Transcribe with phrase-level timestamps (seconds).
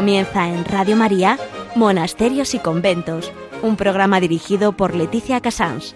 [0.00, 1.36] Comienza en Radio María,
[1.76, 3.30] Monasterios y Conventos,
[3.62, 5.94] un programa dirigido por Leticia Casans.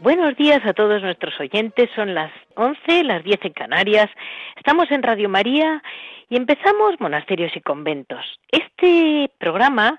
[0.00, 4.10] Buenos días a todos nuestros oyentes, son las 11, las 10 en Canarias.
[4.58, 5.82] Estamos en Radio María
[6.28, 8.38] y empezamos Monasterios y Conventos.
[8.50, 9.98] Este programa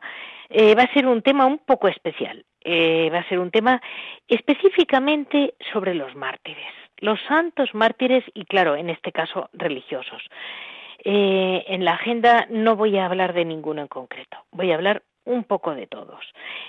[0.51, 2.45] eh, va a ser un tema un poco especial.
[2.63, 3.81] Eh, va a ser un tema
[4.27, 10.21] específicamente sobre los mártires, los santos mártires y, claro, en este caso, religiosos.
[11.05, 15.03] Eh, en la agenda no voy a hablar de ninguno en concreto, voy a hablar
[15.25, 16.23] un poco de todos.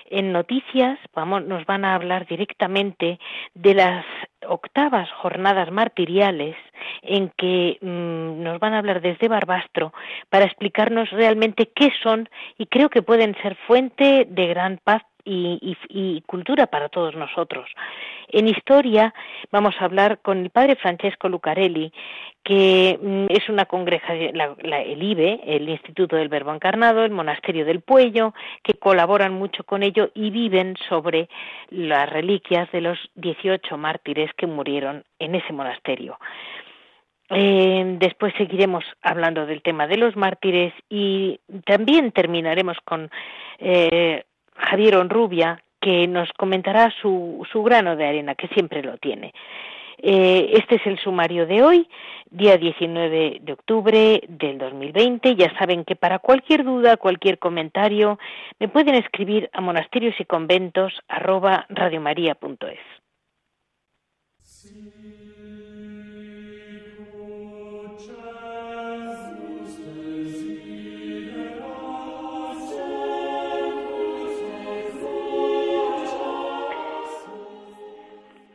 [0.07, 3.19] En noticias vamos, nos van a hablar directamente
[3.55, 4.05] de las
[4.47, 6.57] octavas jornadas martiriales
[7.03, 9.93] en que mm, nos van a hablar desde Barbastro
[10.31, 16.23] para explicarnos realmente qué son y creo que pueden ser fuente de gran paz y,
[16.27, 17.71] cultura para todos nosotros.
[18.29, 19.15] En historia
[19.51, 21.93] vamos a hablar con el padre Francesco Lucarelli,
[22.43, 27.81] que mm, es una congregación, el IBE, el Instituto del Verbo Encarnado, el Monasterio del
[27.81, 31.29] Puello, que colaboran mucho con ello y viven sobre
[31.71, 36.19] las reliquias de los 18 mártires que murieron en ese monasterio.
[37.31, 43.11] Eh, después seguiremos hablando del tema de los mártires y también terminaremos con
[43.59, 49.33] eh, Javier Onrubia, que nos comentará su, su grano de arena, que siempre lo tiene.
[49.99, 51.89] Eh, este es el sumario de hoy,
[52.31, 55.37] día 19 de octubre del 2020.
[55.37, 58.19] Ya saben que para cualquier duda, cualquier comentario,
[58.59, 60.93] me pueden escribir a monasterios y conventos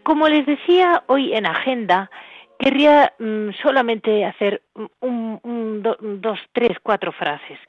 [0.09, 2.09] Como les decía hoy en agenda,
[2.57, 4.63] querría mm, solamente hacer
[5.01, 5.83] un,
[6.19, 7.59] dos, tres, cuatro frases.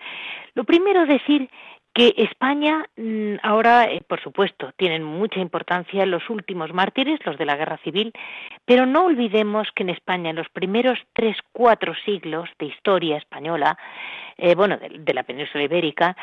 [0.54, 1.50] Lo primero, decir
[1.92, 7.44] que España mm, ahora, eh, por supuesto, tienen mucha importancia los últimos mártires, los de
[7.44, 8.10] la guerra civil,
[8.64, 13.76] pero no olvidemos que en España en los primeros tres, cuatro siglos de historia española,
[14.38, 16.16] eh, bueno, de, la península ibérica,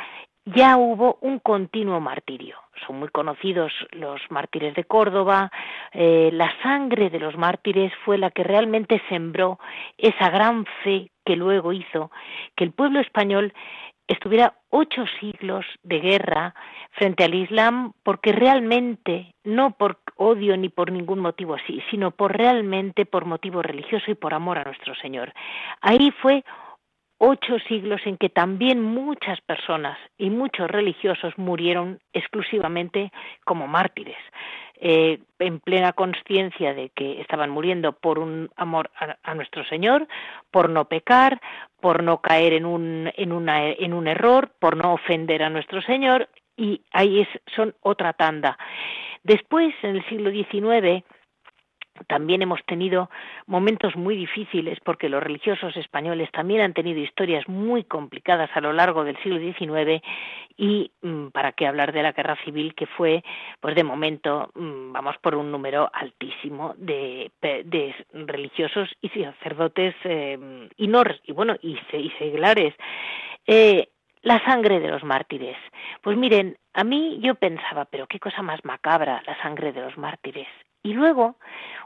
[0.55, 2.57] ya hubo un continuo martirio.
[2.85, 5.51] Son muy conocidos los mártires de Córdoba.
[5.91, 9.59] Eh, la sangre de los mártires fue la que realmente sembró
[9.97, 12.11] esa gran fe que luego hizo
[12.55, 13.53] que el pueblo español
[14.07, 16.55] estuviera ocho siglos de guerra
[16.91, 22.37] frente al Islam porque realmente, no por odio ni por ningún motivo así, sino por
[22.37, 25.33] realmente por motivo religioso y por amor a nuestro Señor.
[25.81, 26.45] Ahí fue
[27.17, 33.11] ocho siglos en que también muchas personas y muchos religiosos murieron exclusivamente
[33.43, 34.17] como mártires,
[34.79, 38.91] eh, en plena conciencia de que estaban muriendo por un amor
[39.23, 40.07] a, nuestro Señor,
[40.51, 41.41] por no pecar,
[41.81, 45.81] por no caer en un, en, una, en un error, por no ofender a nuestro
[45.81, 48.57] Señor, y ahí es, son otra tanda.
[49.23, 51.03] Después, en el siglo XIX,
[52.07, 53.09] también hemos tenido
[53.45, 58.73] momentos muy difíciles porque los religiosos españoles también han tenido historias muy complicadas a lo
[58.73, 60.01] largo del siglo XIX
[60.57, 63.23] y mm, para qué hablar de la guerra civil que fue,
[63.59, 67.31] pues de momento, mm, vamos por un número altísimo de,
[68.13, 70.91] religiosos y sacerdotes eh, y,
[71.23, 71.77] y bueno y,
[72.17, 72.73] seglares.
[73.45, 73.87] Eh,
[74.21, 75.57] la sangre de los mártires.
[76.01, 79.97] Pues miren, a mí yo pensaba, pero qué cosa más macabra la sangre de los
[79.97, 80.47] mártires.
[80.87, 81.35] Y luego,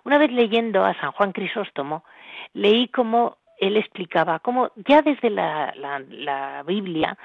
[0.03, 2.03] una vez leyendo a San Juan Crisóstomo,
[2.53, 7.17] leí cómo él explicaba, cómo ya desde la, la, Biblia,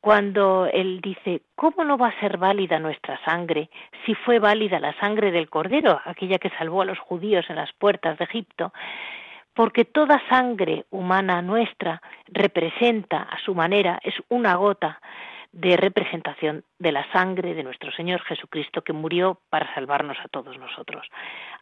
[0.00, 3.70] cuando él dice, ¿cómo no va a ser válida nuestra sangre
[4.04, 7.72] si fue válida la sangre del Cordero, aquella que salvó a los judíos en las
[7.74, 8.72] puertas de Egipto?
[9.54, 15.00] Porque toda sangre humana nuestra representa a su manera, es una gota
[15.52, 20.58] de representación de la sangre de nuestro Señor Jesucristo que murió para salvarnos a todos
[20.58, 21.06] nosotros.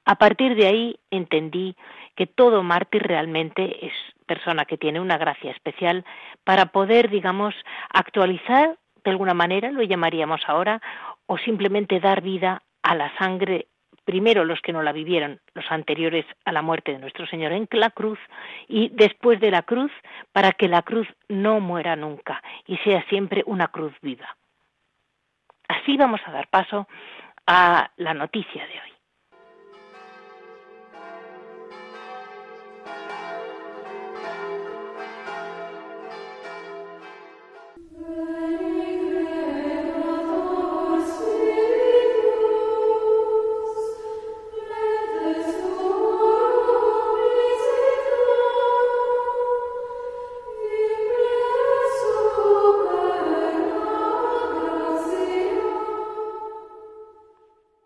[0.04, 1.76] A partir de ahí entendí
[2.14, 3.92] que todo mártir realmente es
[4.26, 6.04] persona que tiene una gracia especial
[6.44, 7.54] para poder, digamos,
[7.92, 10.80] actualizar de alguna manera, lo llamaríamos ahora,
[11.26, 13.68] o simplemente dar vida a la sangre
[14.10, 17.68] primero los que no la vivieron, los anteriores a la muerte de nuestro Señor en
[17.70, 18.18] la cruz,
[18.66, 19.92] y después de la cruz,
[20.32, 24.36] para que la cruz no muera nunca y sea siempre una cruz viva.
[25.68, 26.88] Así vamos a dar paso
[27.46, 28.99] a la noticia de hoy.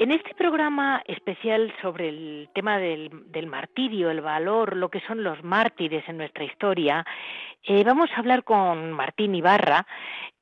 [0.05, 5.43] En este programa especial sobre el tema del, martirio, el valor, lo que son los
[5.43, 7.07] mártires en nuestra historia,
[7.63, 9.87] eh, vamos a hablar con Martín Ibarra,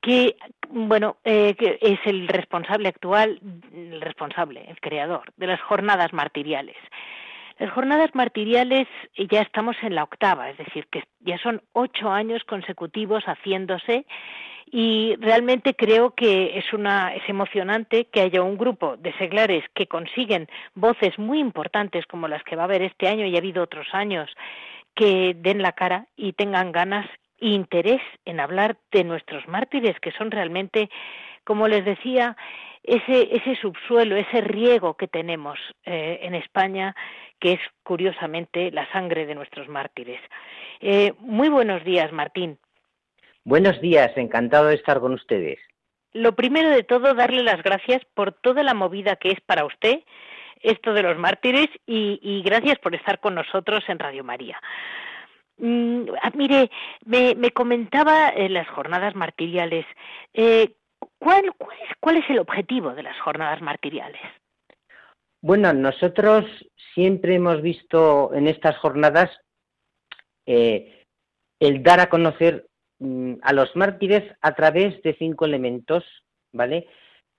[0.01, 0.35] que
[0.67, 3.39] bueno, eh, que es el responsable actual,
[3.73, 6.75] el responsable, el creador de las jornadas martiriales.
[7.57, 12.43] Las jornadas martiriales ya estamos en la octava, es decir, que ya son ocho años
[12.43, 14.05] consecutivos haciéndose
[14.71, 19.87] y realmente creo que es una es emocionante que haya un grupo de seglares que
[19.87, 23.63] consiguen voces muy importantes como las que va a haber este año y ha habido
[23.63, 24.29] otros años
[24.95, 27.07] que den la cara y tengan ganas
[27.39, 30.89] e interés en hablar de nuestros mártires que son realmente
[31.43, 32.37] como les decía
[32.83, 36.95] ese ese subsuelo ese riego que tenemos eh, en España
[37.39, 40.21] que es curiosamente la sangre de nuestros mártires.
[40.79, 42.57] Eh, muy buenos días Martín
[43.45, 45.59] Buenos días, encantado de estar con ustedes.
[46.13, 50.03] Lo primero de todo, darle las gracias por toda la movida que es para usted
[50.63, 54.59] esto de los mártires y, gracias por estar con nosotros en Radio María.
[55.57, 56.71] Mm, ah, mire,
[57.05, 59.85] me, comentaba en las jornadas martiriales,
[60.33, 60.73] eh,
[61.19, 61.51] ¿cuál,
[61.99, 64.21] cuál, es, el objetivo de las jornadas martiriales?
[65.41, 66.45] Bueno, nosotros
[66.93, 69.29] siempre hemos visto en estas jornadas
[70.45, 71.05] eh,
[71.59, 72.67] el dar a conocer
[72.99, 76.03] Mm, a los mártires a través de cinco elementos,
[76.51, 76.87] ¿vale?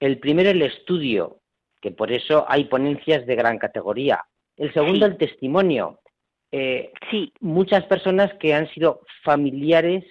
[0.01, 1.41] El primero, el estudio,
[1.81, 4.25] que por eso hay ponencias de gran categoría.
[4.57, 6.01] El segundo, el testimonio.
[6.53, 7.33] Eh, sí.
[7.41, 10.05] Muchas personas que han sido familiares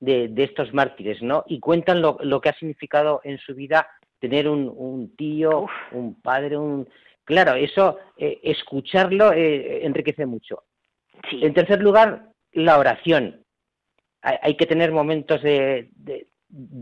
[0.00, 1.44] de, estos mártires, ¿no?
[1.46, 3.88] Y cuentan lo, que ha significado en su vida
[4.18, 6.88] tener un, tío, un padre, un...
[7.24, 10.64] Claro, eso, eh, escucharlo eh, enriquece mucho.
[11.30, 13.43] En tercer lugar, la oración
[14.24, 15.90] hay, que tener momentos de,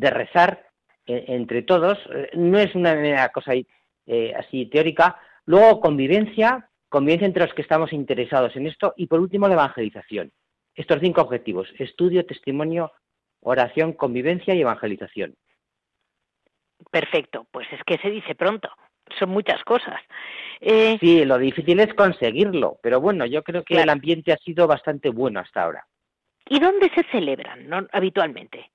[0.01, 0.65] rezar
[1.07, 1.99] eh, entre todos.
[2.35, 3.53] No es una, cosa
[4.07, 5.21] eh, así teórica.
[5.45, 8.95] Luego, convivencia, convivencia entre los que estamos interesados en esto.
[8.97, 10.33] Y por último, la evangelización.
[10.75, 12.93] Estos cinco objetivos, estudio, testimonio,
[13.41, 15.35] oración, convivencia y evangelización.
[16.91, 18.69] Perfecto, pues es que se dice pronto,
[19.19, 20.01] son muchas cosas.
[20.61, 24.67] Eh, sí, lo difícil es conseguirlo, pero bueno, yo creo que el ambiente ha sido
[24.67, 25.87] bastante bueno hasta ahora.
[26.53, 28.73] ¿Y dónde se celebran habitualmente?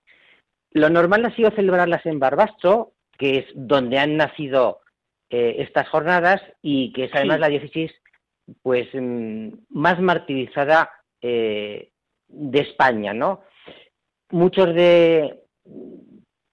[0.71, 4.79] Lo normal ha sido celebrarlas en Barbastro, que es donde han nacido
[5.29, 7.91] eh, estas jornadas y que es además la diócesis
[8.63, 10.89] pues mm, más martirizada
[11.21, 11.91] eh,
[12.27, 13.43] de España, ¿no?
[14.31, 15.43] Muchos de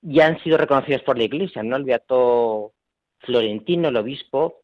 [0.02, 1.76] ya han sido reconocidos por la Iglesia, ¿no?
[1.76, 2.74] El beato
[3.20, 4.60] Florentino, el obispo,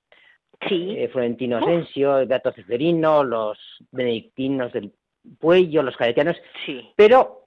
[0.69, 0.95] sí.
[0.99, 3.59] Eh, Florentino Asensio, el beato Ceferino, los
[3.93, 4.93] benedictinos del
[5.39, 6.91] Puello, los cadetianos, sí.
[6.97, 7.47] pero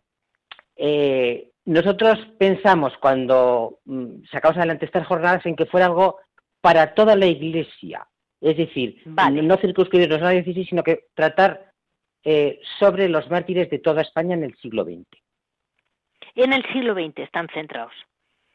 [0.76, 6.20] eh, nosotros pensamos cuando mm, sacamos adelante estas jornadas en que fuera algo
[6.62, 8.08] para toda la Iglesia,
[8.40, 11.72] es decir, no circunscribirnos a la diócesis, sino que tratar
[12.24, 15.06] eh, sobre los mártires de toda España en el siglo XX.
[16.36, 17.94] En el siglo XX están centrados.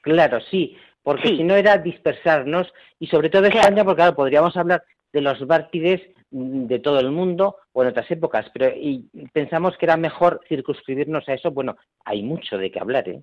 [0.00, 4.83] Claro, sí, porque si no era dispersarnos y sobre todo España, porque claro, podríamos hablar
[5.12, 9.87] de los mártires de todo el mundo o en otras épocas, pero y pensamos que
[9.87, 11.50] era mejor circunscribirnos a eso.
[11.50, 13.23] Bueno, hay mucho de qué hablar, ¿eh?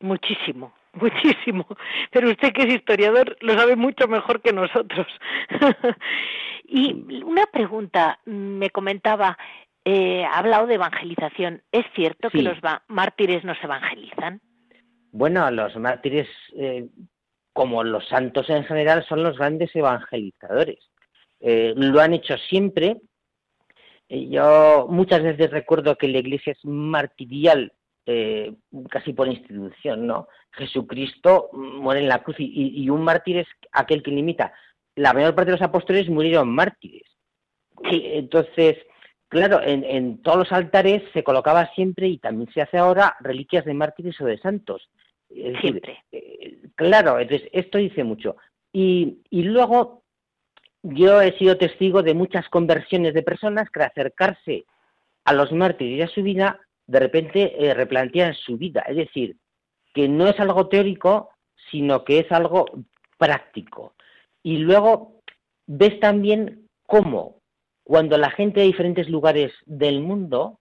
[0.00, 1.66] Muchísimo, muchísimo.
[2.10, 5.06] Pero usted que es historiador lo sabe mucho mejor que nosotros.
[6.64, 9.36] y una pregunta, me comentaba,
[9.84, 11.62] eh, ha hablado de evangelización.
[11.72, 14.40] ¿Es cierto que los mártires no se evangelizan?
[15.12, 16.88] Bueno, los mártires, eh,
[17.52, 20.78] como los santos en general, son los grandes evangelizadores.
[21.48, 22.96] Eh, lo han hecho siempre.
[24.08, 27.72] Eh, yo muchas veces recuerdo que la iglesia es martirial
[28.04, 28.52] eh,
[28.90, 30.26] casi por institución, ¿no?
[30.50, 34.52] Jesucristo muere en la cruz y, un mártir es aquel que limita.
[34.96, 37.08] La mayor parte de los apóstoles murieron mártires.
[37.92, 38.78] entonces,
[39.28, 43.74] claro, en, todos los altares se colocaba siempre, y también se hace ahora, reliquias de
[43.74, 44.88] mártires o de santos.
[45.60, 46.02] siempre.
[46.74, 48.36] claro, entonces esto dice mucho.
[48.72, 50.05] Y, y luego
[50.88, 54.64] yo he sido testigo de muchas conversiones de personas que al acercarse
[55.24, 58.82] a los mártires y a su vida, de repente eh, replantean su vida.
[58.86, 59.36] Es decir,
[59.94, 61.30] que no es algo teórico,
[61.70, 62.66] sino que es algo
[63.18, 63.94] práctico.
[64.42, 65.22] Y luego
[65.66, 67.40] ves también cómo
[67.82, 70.60] cuando la gente de diferentes lugares del mundo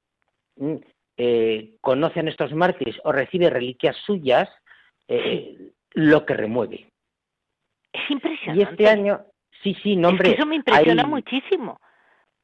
[0.55, 0.75] mm,
[1.17, 4.49] eh, conoce a estos mártires o recibe reliquias suyas,
[5.07, 6.87] eh, lo que remueve.
[7.93, 8.59] Es impresionante.
[8.59, 9.25] Y este año,
[9.65, 10.31] Sí, sí, nombre.
[10.35, 11.79] eso me impresiona muchísimo.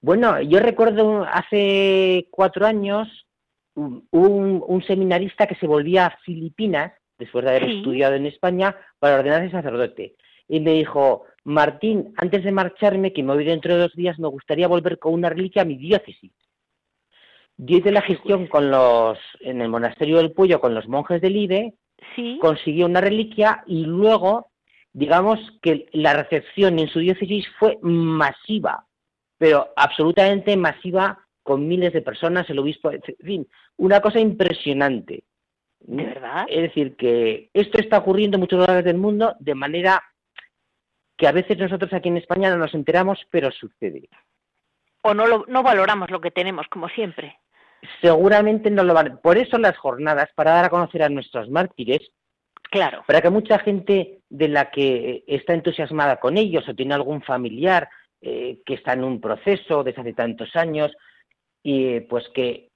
[0.01, 3.07] Bueno, yo recuerdo hace cuatro años
[3.75, 9.19] un, un, seminarista que se volvía a Filipinas después de haber estudiado en España para
[9.19, 10.15] ordenarse sacerdote.
[10.47, 14.27] y me dijo, Martín, antes de marcharme, que me voy dentro de dos días, me
[14.27, 16.31] gustaría volver con una reliquia a mi diócesis.
[17.57, 21.35] Yo de la gestión con los, en el monasterio del Puyo con los monjes del
[21.37, 21.75] IDE,
[22.15, 22.39] Sí.
[22.41, 24.50] consiguió una reliquia y luego,
[24.93, 28.85] digamos que la recepción en su diócesis fue masiva,
[29.37, 35.23] pero absolutamente masiva, con miles de personas, el obispo, en fin, una cosa impresionante.
[35.79, 36.45] ¿De verdad?
[36.47, 40.03] Es decir, que esto está ocurriendo en muchos lugares del mundo de manera
[41.17, 44.07] que a veces nosotros aquí en España no nos enteramos, pero sucede.
[45.01, 47.39] O no, lo, no valoramos lo que tenemos, como siempre.
[48.01, 49.19] Seguramente no lo van.
[49.21, 52.11] Por eso las jornadas, para dar a conocer a nuestros mártires,
[52.71, 53.03] Claro.
[53.05, 57.89] para que mucha gente de la que está entusiasmada con ellos o tiene algún familiar
[58.21, 60.91] eh, que está en un proceso desde hace tantos años,
[61.63, 62.69] y eh, pues que,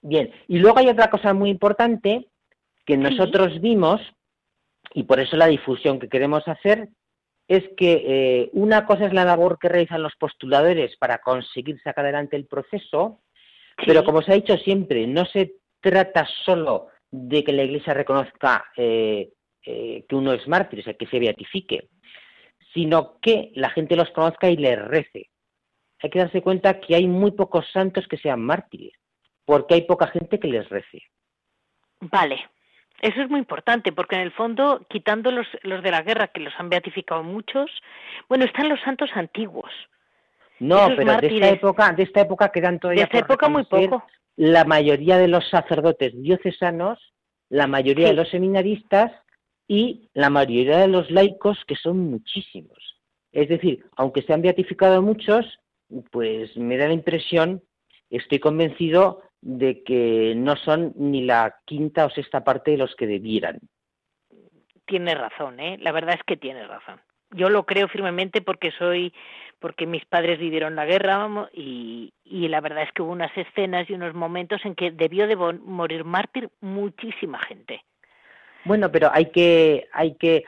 [0.00, 0.32] bien.
[0.48, 2.28] Y luego hay otra cosa muy importante
[2.86, 4.00] que nosotros vimos,
[4.94, 6.88] y por eso la difusión que queremos hacer,
[7.46, 12.04] es que eh, una cosa es la labor que realizan los postuladores para conseguir sacar
[12.06, 13.20] adelante el proceso,
[13.78, 13.84] Sí.
[13.86, 18.64] pero como se ha dicho siempre, no se trata solo de que la Iglesia reconozca
[18.76, 19.30] eh,
[19.64, 21.88] eh, que uno es mártir, o sea, que se beatifique,
[22.74, 25.30] sino que la gente los conozca y les rece.
[26.02, 28.92] Hay que darse cuenta que hay muy pocos santos que sean mártires,
[29.44, 31.02] porque hay poca gente que les rece.
[32.00, 32.40] Vale.
[33.00, 36.40] Eso es muy importante, porque en el fondo, quitando los, los de la guerra, que
[36.40, 37.68] los han beatificado muchos,
[38.28, 39.70] bueno, están los santos antiguos.
[40.60, 43.48] No, Esos pero de esta época, de esta época quedan De todavía esta por época
[43.48, 44.04] muy poco.
[44.36, 47.12] la mayoría de los sacerdotes diocesanos,
[47.48, 48.12] la mayoría Sí.
[48.14, 49.10] de los seminaristas
[49.72, 52.76] y la mayoría de los laicos, que son muchísimos.
[53.32, 55.46] Es decir, aunque se han beatificado muchos,
[56.10, 57.62] pues me da la impresión,
[58.10, 63.06] estoy convencido de que no son ni la quinta o sexta parte de los que
[63.06, 63.60] debieran.
[64.84, 65.78] Tiene razón, ¿eh?
[65.80, 67.00] La verdad es que tiene razón.
[67.30, 69.14] Yo lo creo firmemente porque soy,
[69.58, 73.88] porque mis padres vivieron la guerra y, y la verdad es que hubo unas escenas
[73.88, 77.82] y unos momentos en que debió de morir mártir muchísima gente.
[78.64, 80.44] Bueno, pero hay que, hay que,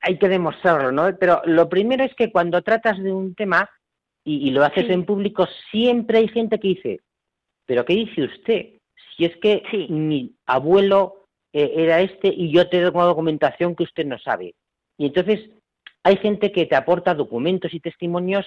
[0.00, 1.14] hay que demostrarlo, ¿no?
[1.18, 3.68] Pero lo primero es que cuando tratas de un tema
[4.24, 4.92] y, y lo haces Sí.
[4.92, 7.00] en público, siempre hay gente que dice,
[7.66, 8.66] ¿pero qué dice usted?
[9.16, 9.86] Si es que Sí.
[9.90, 11.16] mi abuelo
[11.52, 14.54] eh, era este y yo tengo documentación que usted no sabe.
[14.96, 15.50] Y entonces
[16.04, 18.46] hay gente que te aporta documentos y testimonios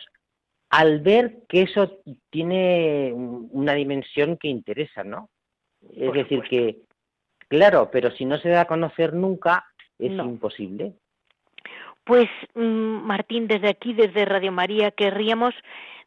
[0.69, 1.99] al ver que eso
[2.31, 5.29] tiene un- una dimensión que interesa, ¿no?
[5.95, 6.49] Es Por decir, supuesto.
[6.49, 6.77] que,
[7.57, 9.65] claro, pero si no se da a conocer nunca,
[9.99, 10.23] es No.
[10.25, 10.93] imposible.
[12.03, 15.53] Pues, mm, Martín, desde aquí, desde Radio María, querríamos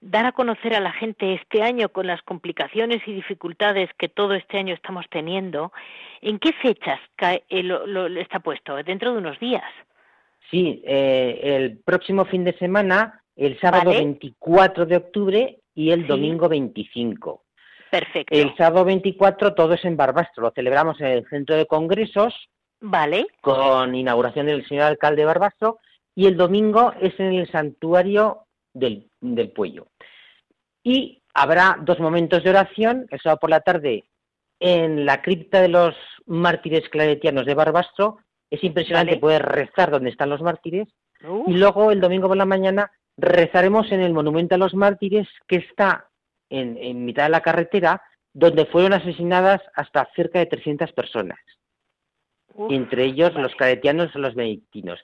[0.00, 4.34] dar a conocer a la gente este año, con las complicaciones y dificultades que todo
[4.34, 5.72] este año estamos teniendo,
[6.20, 8.74] ¿en qué fechas cae- eh, lo- lo- está puesto?
[8.82, 9.64] Dentro de unos días.
[10.50, 13.98] Sí, eh, el próximo fin de semana, el sábado Vale.
[13.98, 16.06] 24 de octubre y el Sí.
[16.08, 17.44] domingo 25.
[17.90, 18.34] Perfecto.
[18.34, 22.34] El sábado 24 todo es en Barbastro, lo celebramos en el centro de congresos
[22.80, 25.78] Vale, con inauguración del señor alcalde de Barbastro
[26.14, 29.86] y el domingo es en el santuario del, del Puello.
[30.82, 34.04] Y habrá dos momentos de oración, el sábado por la tarde
[34.60, 35.94] en la cripta de los
[36.26, 38.18] mártires claretianos de Barbastro.
[38.50, 39.20] Es impresionante Vale.
[39.20, 40.88] poder rezar donde están los mártires.
[41.46, 45.56] Y luego el domingo por la mañana rezaremos en el monumento a los mártires que
[45.56, 46.08] está
[46.50, 51.38] en, en mitad de la carretera donde fueron asesinadas hasta cerca de 300 personas
[52.54, 53.42] uf, entre ellos vale.
[53.44, 55.02] los caretianos o los benedictinos.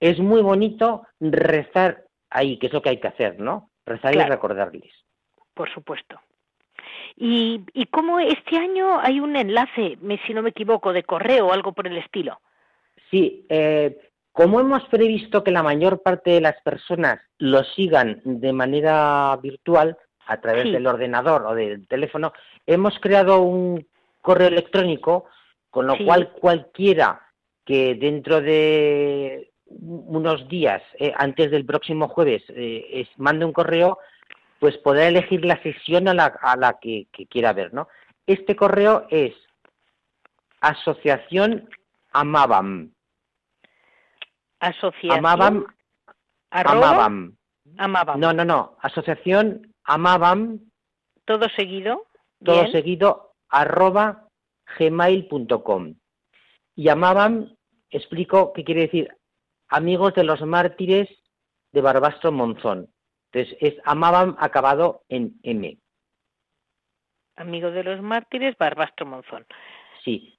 [0.00, 3.70] Es muy bonito rezar ahí, que es lo que hay que hacer, ¿no?
[3.86, 4.92] Rezar y recordarles.
[5.54, 6.20] por supuesto.
[7.16, 11.52] Y, y cómo este año hay un enlace, si no me equivoco, de correo o
[11.52, 12.40] algo por el estilo.
[13.10, 18.52] Sí, eh, como hemos previsto que la mayor parte de las personas lo sigan de
[18.52, 20.70] manera virtual, a través Sí.
[20.72, 22.32] del ordenador o del teléfono,
[22.66, 23.86] hemos creado un
[24.20, 25.26] correo electrónico,
[25.70, 26.04] con lo Sí.
[26.04, 27.20] cual cualquiera
[27.64, 33.98] que dentro de unos días, eh, antes del próximo jueves, eh, es- mande un correo,
[34.60, 37.88] pues podrá elegir la sesión a la, a la que, que quiera ver, ¿no?
[38.26, 39.34] Este correo es
[40.60, 41.68] asociación
[42.12, 42.92] Amabam.
[44.60, 45.18] Asociación.
[45.18, 45.66] Amabam,
[46.50, 47.36] Amabam.
[47.76, 48.20] Amabam.
[48.20, 48.76] No, no, no.
[48.80, 50.60] Asociación Amabam,
[51.24, 52.06] Todo seguido.
[52.44, 52.72] todo Bien.
[52.72, 54.28] seguido, arroba
[54.78, 55.94] gmail.com.
[56.76, 57.54] Y Amabam,
[57.90, 59.08] explico qué quiere decir
[59.68, 61.08] amigos de los mártires
[61.72, 62.88] de Barbastro Monzón.
[63.32, 65.78] Entonces, es Amabam acabado en M.
[67.36, 69.46] Amigo de los mártires, Barbastro Monzón.
[70.04, 70.38] Sí,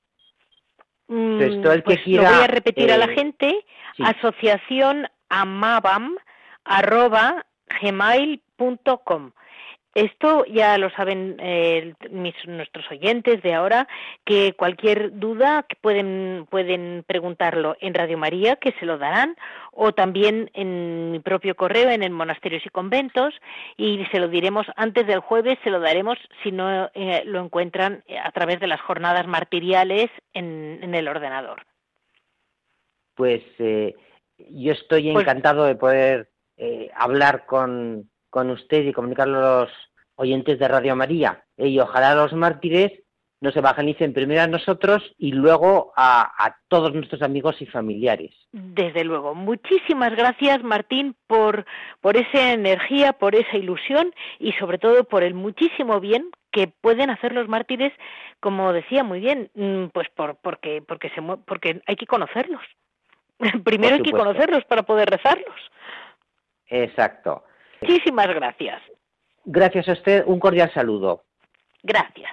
[1.08, 3.66] Mm, Entonces, todo el que pues quiera, lo voy a repetir a la eh, gente.
[3.96, 4.04] sí.
[4.04, 5.08] Asociación
[9.96, 13.88] Esto ya lo saben eh, nuestros oyentes de ahora,
[14.26, 19.38] que cualquier duda pueden, pueden preguntarlo en Radio María, que se lo darán,
[19.72, 23.34] o también en mi propio correo, en el Monasterios y Conventos,
[23.78, 28.04] y se lo diremos antes del jueves, se lo daremos si no eh, lo encuentran
[28.22, 31.66] a través de las jornadas martiriales en, el ordenador.
[33.16, 33.96] Pues eh,
[34.38, 36.30] yo estoy pues encantado de poder
[36.96, 39.72] hablar con, con usted y comunicarlo a los
[40.16, 41.46] oyentes de Radio María.
[41.56, 42.92] Y ojalá los mártires
[43.40, 48.34] nos evangelicen primero a nosotros y luego a, todos nuestros amigos y familiares.
[48.52, 49.36] Desde luego.
[49.36, 51.66] Muchísimas gracias, Martín, por,
[52.02, 57.12] por esa energía, por esa ilusión y sobre todo por el muchísimo bien que pueden
[57.12, 57.94] hacer los mártires,
[58.42, 62.64] como decía muy bien, mm, pues por, porque, porque, se, porque hay que conocerlos.
[63.64, 65.56] Primero hay que conocerlos para poder rezarlos.
[66.68, 67.46] Exacto.
[67.88, 68.82] Muchísimas gracias.
[69.46, 71.24] Gracias a usted, un cordial saludo.
[71.84, 72.32] Gracias.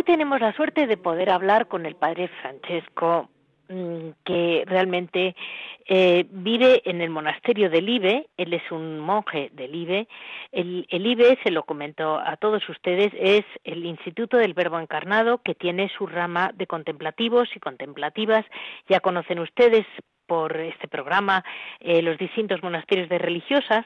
[0.00, 3.28] Hoy tenemos la suerte de poder hablar con el padre Francesco,
[3.68, 5.36] mm, que realmente
[5.84, 10.08] eh, vive en el monasterio del Ibe, él es un monje del Ibe.
[10.52, 15.42] El, el Ibe, se lo comento a todos ustedes, es el Instituto del Verbo Encarnado
[15.42, 18.46] que tiene su rama de contemplativos y contemplativas.
[18.88, 19.84] Ya conocen ustedes
[20.26, 21.44] por este programa
[21.78, 23.84] eh, los distintos monasterios de religiosas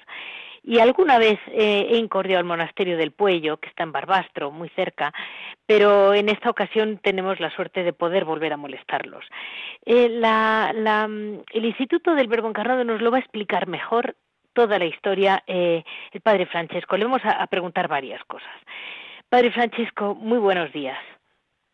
[0.67, 4.71] y alguna vez eh, he incorrido al monasterio del Puello, que está en Barbastro, muy
[4.71, 5.13] cerca,
[5.67, 9.25] pero en esta ocasión tenemos la suerte de poder volver a molestarlos.
[9.85, 14.17] Eh, mm, el Instituto del Verbo Encarnado nos lo va a explicar mejor
[14.55, 16.97] toda la historia eh, el Padre Francesco.
[16.97, 18.55] Le vamos a, preguntar varias cosas.
[19.29, 20.99] Padre Francesco, muy buenos días.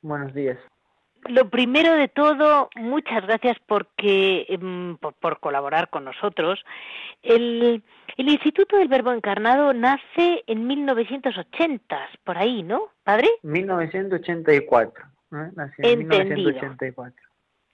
[0.03, 0.59] Buenos días.
[1.29, 6.65] Lo primero de todo, muchas gracias porque, em, por, colaborar con nosotros.
[7.23, 7.83] El,
[8.17, 13.29] el, Instituto del Verbo Encarnado nace en 1980, por ahí, ¿no, padre?
[13.43, 15.05] 1984.
[15.05, 15.51] ¿eh?
[15.55, 16.37] Nació en Entendido.
[16.37, 17.27] 1984.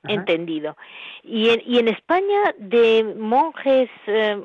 [0.09, 0.77] Entendido.
[1.23, 4.37] ¿Y en, y en España, de monjes eh,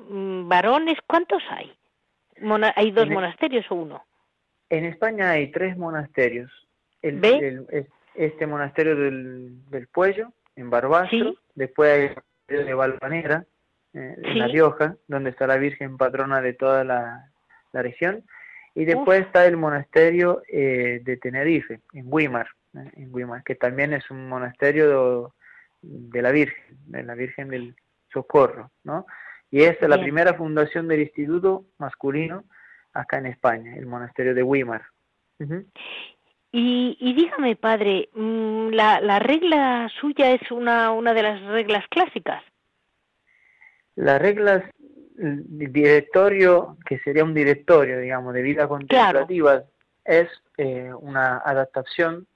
[0.45, 1.71] varones, cuántos hay?
[2.75, 4.03] ¿Hay dos e- monasterios o uno?
[4.69, 6.51] En España hay tres monasterios.
[7.01, 7.87] El, ¿Ve?
[8.15, 12.15] Este monasterio del, del Puello, en Barbastro, después hay
[12.47, 13.45] el de Valvanera,
[13.93, 17.27] eh, en La Rioja, donde está la Virgen patrona de toda la,
[17.73, 18.23] región,
[18.75, 23.93] y después está el monasterio eh, de Tenerife, en Guimar, eh, en Guimar, que también
[23.93, 25.33] es un monasterio
[25.81, 27.75] de, la Virgen, de la Virgen del
[28.11, 29.05] Socorro, ¿no?
[29.49, 32.45] Y es la primera fundación del instituto masculino
[32.93, 34.83] acá en España, el monasterio de Guimar.
[36.51, 41.85] Y, y dígame, padre, mm, ¿la, ¿la regla suya es una, una de las reglas
[41.89, 42.43] clásicas?
[43.95, 44.63] Las reglas,
[45.17, 49.63] el directorio, que sería un directorio, digamos, de vida contemplativa,
[50.03, 52.27] es eh, una adaptación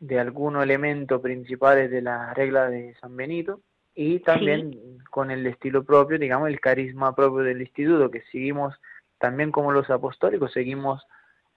[0.00, 3.60] de algunos elementos principales de la regla de San Benito
[3.94, 8.74] y también con el estilo propio, digamos, el carisma propio del instituto, que seguimos
[9.18, 11.04] también como los apostólicos, seguimos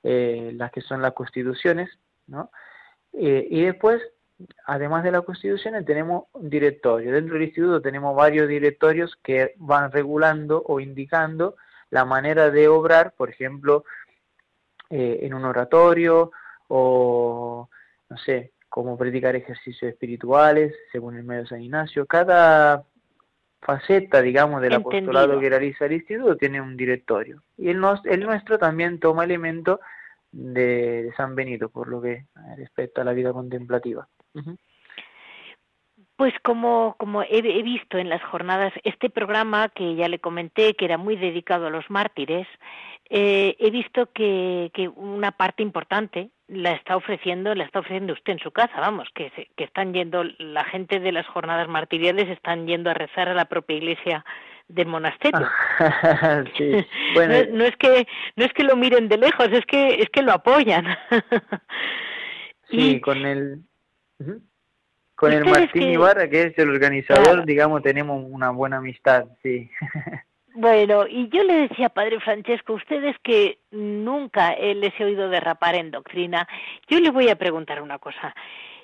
[0.03, 1.89] eh, las que son las constituciones,
[2.27, 2.51] ¿no?
[3.13, 4.01] Eh, y después,
[4.65, 7.11] además de las constituciones, tenemos un directorio.
[7.11, 11.55] Dentro del instituto tenemos varios directorios que van regulando o indicando
[11.89, 13.83] la manera de obrar, por ejemplo,
[14.89, 16.31] eh, en un oratorio
[16.67, 17.69] o,
[18.09, 22.05] no sé, cómo predicar ejercicios espirituales según el medio de San Ignacio.
[22.05, 22.85] Cada
[23.61, 27.43] faceta, digamos, del apostolado que realiza el instituto tiene un directorio.
[27.57, 29.79] Y el, el nuestro también toma elementos
[30.31, 32.25] de, San Benito, por lo que
[32.57, 34.07] respecta a la vida contemplativa.
[36.21, 40.85] Pues como, como he, visto en las jornadas, este programa que ya le comenté, que
[40.85, 42.47] era muy dedicado a los mártires,
[43.09, 48.33] eh, he visto que, que, una parte importante la está ofreciendo, la está ofreciendo usted
[48.33, 52.67] en su casa, vamos, que, que están yendo, la gente de las jornadas martiriales están
[52.67, 54.23] yendo a rezar a la propia iglesia
[54.67, 55.49] del monasterio.
[57.51, 60.33] no, es que no es que lo miren de lejos, es que es que lo
[60.33, 60.85] apoyan.
[62.69, 63.63] sí, con el
[65.21, 69.69] con el Martín Ibarra, que es el organizador, digamos, tenemos una buena amistad, sí.
[70.53, 75.91] Bueno, y yo le decía, Padre Francesco, ustedes que nunca les he oído derrapar en
[75.91, 76.45] doctrina,
[76.89, 78.35] yo le voy a preguntar una cosa.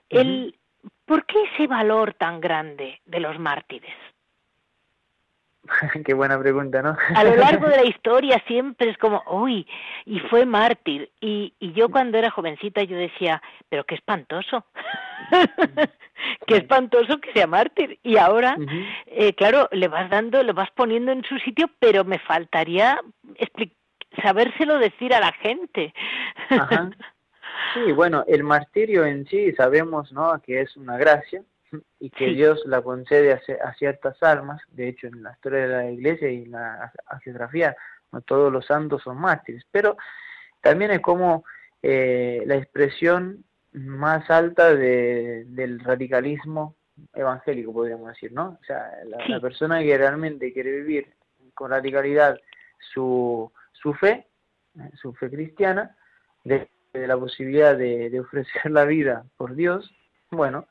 [0.07, 0.55] El,
[1.03, 3.93] ¿Por qué ese valor tan grande de los mártires?
[6.05, 6.97] Qué buena pregunta, ¿no?
[7.15, 9.67] A lo largo de la historia siempre es como, uy,
[10.05, 11.11] y fue mártir.
[11.19, 14.65] Y, y yo cuando era jovencita yo decía, pero qué espantoso,
[16.47, 17.99] qué espantoso que sea mártir.
[18.03, 18.57] Y ahora,
[19.05, 22.99] eh, claro, le vas dando, lo vas poniendo en su sitio, pero me faltaría
[24.21, 25.93] sabérselo decir a la gente.
[27.73, 30.39] Sí, bueno, el martirio en sí sabemos, ¿no?
[30.41, 31.41] Que es una gracia,
[31.99, 34.61] y que Dios la concede a, ciertas almas.
[34.69, 36.91] De hecho, en la historia de la iglesia y en la
[37.23, 37.75] geografía,
[38.11, 39.97] no todos los santos son mártires, pero
[40.61, 41.43] también es como
[41.81, 46.75] eh, la expresión más alta del radicalismo
[47.13, 48.57] evangélico, podríamos decir, ¿no?
[48.61, 48.91] O sea,
[49.27, 51.13] la, persona que realmente quiere vivir
[51.53, 52.39] con radicalidad
[52.93, 54.27] su, su fe,
[54.79, 55.95] eh, su fe cristiana,
[56.43, 59.93] de, la posibilidad de, de ofrecer la vida por Dios,
[60.31, 60.67] bueno,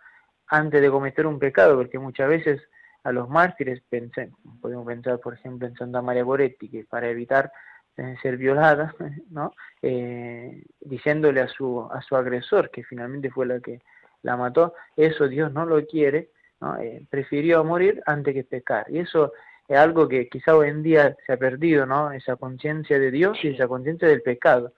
[0.48, 2.62] antes de cometer un pecado, porque muchas veces
[3.04, 7.52] a los mártires, pensé, podemos pensar por ejemplo en Santa María Goretti, que para evitar
[7.96, 8.94] eh, ser violada,
[9.30, 9.52] ¿no?
[9.80, 13.80] Eh, diciéndole a su, a su agresor, que finalmente fue la que
[14.22, 16.30] la mató, eso Dios no lo quiere,
[16.61, 16.78] ¿no?
[16.78, 18.87] Eh, prefirió morir antes que pecar.
[18.90, 19.32] Y eso
[19.68, 22.12] es algo que quizá hoy en día se ha perdido, ¿no?
[22.12, 24.72] Esa conciencia de Dios y esa conciencia del pecado.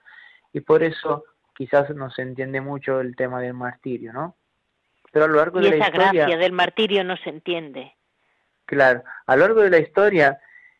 [0.53, 4.37] Y por eso quizás no se entiende mucho el tema del martirio, ¿no?
[5.11, 7.95] Pero a lo largo de la esa gracia del martirio no se entiende.
[8.65, 10.39] Claro, a lo largo de la historia,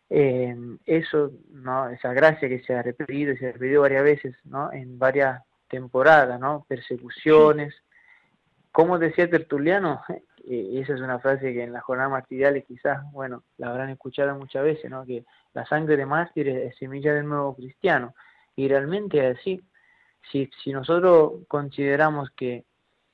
[0.10, 1.90] eh, eso, ¿no?
[1.90, 4.72] esa gracia que se ha repetido y se ha repetido varias veces, ¿no?
[4.72, 6.66] En varias temporadas, ¿no?
[6.68, 7.74] Persecuciones.
[8.72, 10.02] Como decía Tertuliano,
[10.44, 14.36] y esa es una frase que en las jornadas martiriales quizás, bueno, la habrán escuchado
[14.36, 15.06] muchas veces, ¿no?
[15.06, 18.14] Que la sangre de mártires es semilla del nuevo cristiano.
[18.56, 19.62] Y realmente es así.
[20.32, 22.66] Si, si nosotros consideramos que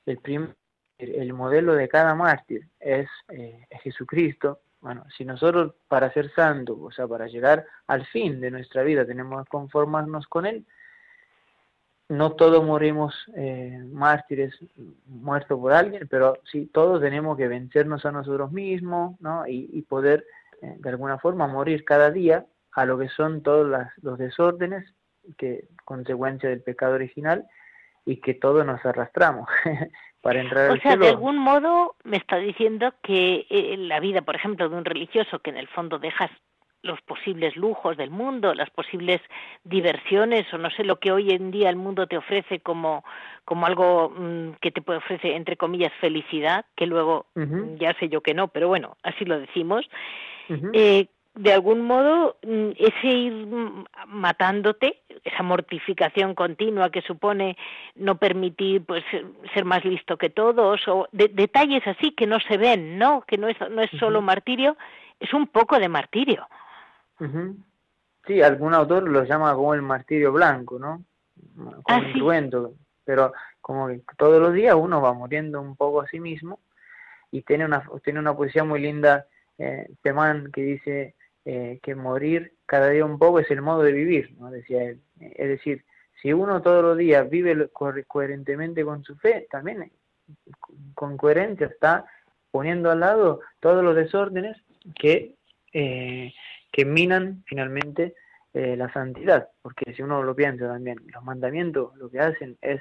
[0.06, 0.54] el primer
[0.98, 6.90] el modelo de cada mártir es, eh, Jesucristo, bueno, si nosotros para ser santos, o
[6.90, 10.64] sea, para llegar al fin de nuestra vida tenemos que conformarnos con Él,
[12.08, 14.54] no todos morimos eh, mártires
[15.06, 19.44] muertos por alguien, pero sí todos tenemos que vencernos a nosotros mismos, ¿no?
[19.46, 20.24] Y, poder
[20.62, 23.66] eh, de alguna forma morir cada día a lo que son todos
[24.02, 24.84] los desórdenes
[25.36, 27.44] que consecuencia del pecado original
[28.04, 29.48] y que todos nos arrastramos.
[30.26, 34.76] o sea, de algún modo me está diciendo que eh, la vida, por ejemplo, de
[34.76, 36.30] un religioso que en el fondo dejas
[36.82, 39.20] los posibles lujos del mundo, las posibles
[39.64, 43.04] diversiones o no sé lo que hoy en día el mundo te ofrece como,
[43.44, 47.26] como algo mm, que te puede ofrecer entre comillas felicidad, que luego
[47.78, 49.88] ya sé yo que no, pero bueno, así lo decimos.
[50.72, 53.46] eh, de algún modo mm, ese ir
[54.06, 57.56] matándote, esa mortificación continua que supone
[57.94, 59.04] no permitir pues
[59.54, 63.22] ser más listo que todos o detalles así que no se ven, ¿no?
[63.26, 64.76] Que no es no es solo martirio,
[65.20, 66.48] es un poco de martirio.
[68.26, 71.02] Sí, algún autor lo llama como el martirio blanco, ¿no?
[71.54, 72.70] Como ah,
[73.04, 76.60] pero como que todos los días uno va muriendo un poco a sí mismo
[77.30, 79.26] y tiene una tiene una poesía muy linda
[79.58, 81.15] eh, Temán que dice
[81.48, 84.50] eh, que morir cada día un poco es el modo de vivir, ¿no?
[84.50, 85.00] decía él.
[85.20, 85.84] Es decir,
[86.20, 89.92] si uno todos los días vive coherentemente con su fe, también
[90.94, 92.04] con coherencia está
[92.50, 94.56] poniendo al lado todos los desórdenes
[94.98, 95.36] que,
[95.72, 96.34] eh,
[96.72, 98.16] que minan finalmente
[98.52, 102.80] eh, la santidad, porque si uno lo piensa también, los mandamientos lo que hacen es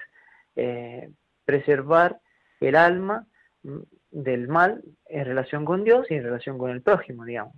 [1.46, 2.20] preservar
[2.62, 3.28] el alma
[3.62, 3.78] mm,
[4.10, 7.54] del mal en relación con Dios y en relación con el prójimo, digamos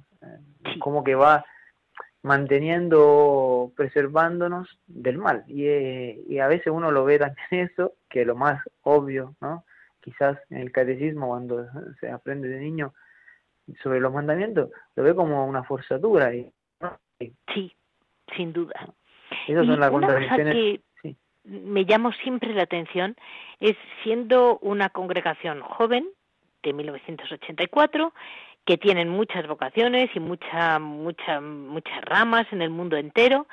[0.80, 1.46] como que va
[2.24, 5.44] manteniendo, preservándonos del mal.
[5.48, 5.68] Y,
[6.28, 9.66] y, a veces uno lo ve también eso, que lo más obvio, ¿no?
[10.02, 11.66] Quizás en el catecismo, cuando
[12.00, 12.94] se aprende de niño
[13.84, 16.34] sobre los mandamientos, lo ve como una forzatura.
[16.34, 16.52] Y,
[17.54, 17.76] Sí,
[18.36, 18.94] sin duda.
[19.48, 20.54] Esas son las contradicciones.
[20.54, 20.82] Que
[21.44, 23.16] me llamó siempre la atención
[23.60, 26.08] es siendo una congregación joven
[26.64, 28.14] de 1984
[28.68, 33.48] que tienen muchas vocaciones y mucha, mucha, muchas ramas en el mundo entero.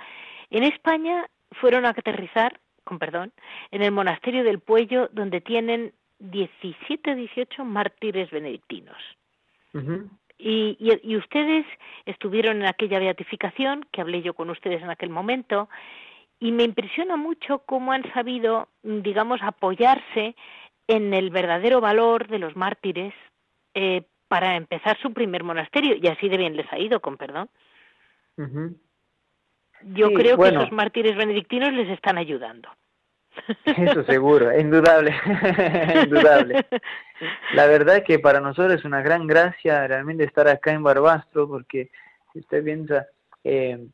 [0.51, 3.33] En España fueron a aterrizar, con perdón,
[3.71, 8.99] en el monasterio del Puello, donde tienen 17, 18 mártires benedictinos.
[10.37, 11.65] y, y, ustedes
[12.07, 15.69] estuvieron en aquella beatificación, que hablé yo con ustedes en aquel momento,
[16.41, 20.35] y me impresiona mucho cómo han sabido, digamos, apoyarse
[20.89, 23.15] en el verdadero valor de los mártires
[23.75, 24.03] eh,
[24.35, 27.49] para empezar su primer monasterio y así de bien les ha ido, con perdón.
[28.37, 32.69] Yo creo que esos mártires benedictinos les están ayudando.
[33.65, 35.15] Eso seguro, indudable,
[36.03, 36.67] indudable.
[37.55, 41.47] La verdad es que para nosotros es una gran gracia realmente estar acá en Barbastro,
[41.47, 41.93] porque
[42.33, 43.07] si usted piensa,
[43.45, 43.87] eh,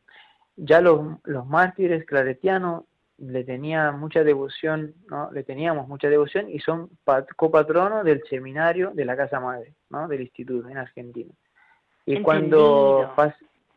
[0.57, 2.85] ya los, los mártires claretianos
[3.21, 5.31] le tenía mucha devoción, ¿no?
[5.31, 6.91] Le teníamos mucha devoción y son
[7.37, 10.09] copatronos del seminario de la Casa Madre, ¿no?
[10.09, 11.33] Del instituto en Argentina.
[12.07, 13.15] Y cuando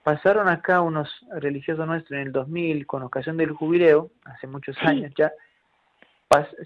[0.04, 5.12] pasaron acá unos religiosos nuestros en el 2000 con ocasión del jubileo, hace muchos años
[5.18, 5.32] ya,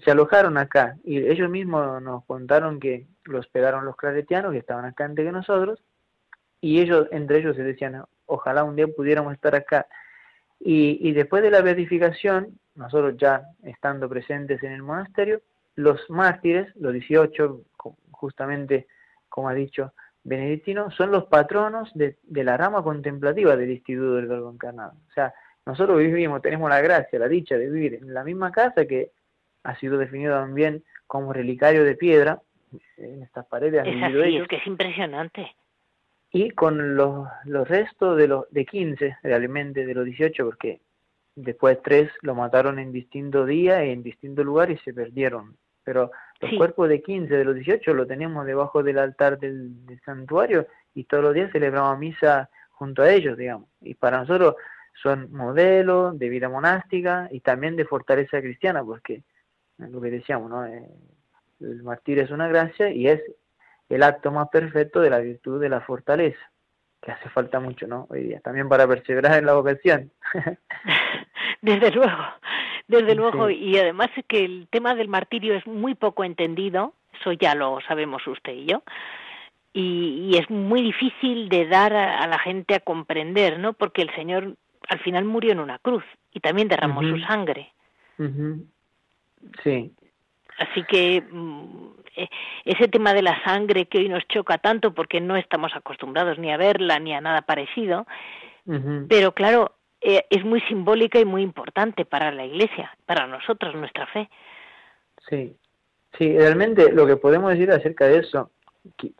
[0.04, 4.84] se alojaron acá y ellos mismos nos contaron que los hospedaron los claretianos que estaban
[4.84, 5.82] acá antes que nosotros
[6.60, 9.86] y ellos entre ellos se decían ojalá un día pudiéramos estar acá
[10.60, 15.40] y, y después de la beatificación nosotros ya estando presentes en el monasterio
[15.74, 17.60] los mártires los 18
[18.10, 18.86] justamente
[19.28, 19.92] como ha dicho
[20.24, 25.12] Benedictino son los patronos de, de la rama contemplativa del Instituto del Verbo Encarnado o
[25.12, 25.32] sea
[25.68, 29.10] nosotros vivimos, tenemos la gracia, la dicha de vivir en la misma casa que
[29.64, 32.40] ha sido definido también como relicario de piedra
[32.96, 33.86] en estas paredes.
[33.86, 35.54] Es así, es que es impresionante.
[36.30, 40.80] Y con los, los restos de los de 15, realmente de los 18, porque
[41.34, 45.56] después tres lo mataron en distintos días y en distintos lugares y se perdieron.
[45.84, 46.10] Pero
[46.40, 50.66] los cuerpos de 15 de los 18 lo tenemos debajo del altar del, del santuario
[50.94, 53.68] y todos los días celebramos misa junto a ellos, digamos.
[53.80, 54.56] Y para nosotros
[55.02, 59.22] son modelos de vida monástica y también de fortaleza cristiana, porque
[59.78, 60.66] lo que decíamos, ¿no?
[60.66, 60.88] Eh,
[61.60, 63.20] el martirio es una gracia y es
[63.88, 66.50] el acto más perfecto de la virtud de la fortaleza,
[67.00, 68.06] que hace falta mucho, ¿no?
[68.10, 70.10] Hoy día, también para perseverar en la vocación.
[71.62, 72.24] desde luego,
[72.86, 77.32] desde luego, y además es que el tema del martirio es muy poco entendido, eso
[77.32, 78.82] ya lo sabemos usted y yo,
[79.72, 83.74] y, es muy difícil de dar a, la gente a comprender, ¿no?
[83.74, 84.56] Porque el Señor
[84.88, 87.72] al final murió en una cruz y también derramó su sangre.
[89.62, 89.92] Sí.
[90.58, 91.97] Así que mm,
[92.64, 96.52] ese tema de la sangre que hoy nos choca tanto porque no estamos acostumbrados ni
[96.52, 98.06] a verla ni a nada parecido,
[99.08, 104.06] pero claro, eh, es muy simbólica y muy importante para la Iglesia, para nosotros, nuestra
[104.06, 104.28] fe.
[105.28, 105.56] Sí,
[106.16, 108.50] sí, realmente lo que podemos decir acerca de eso,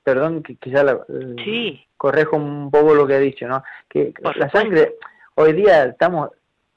[0.05, 1.01] perdón, que quizá la,
[1.45, 1.85] sí.
[1.97, 3.63] correjo un poco lo que ha dicho, ¿no?
[3.89, 4.95] Que la sangre,
[5.35, 6.31] hoy día estamos,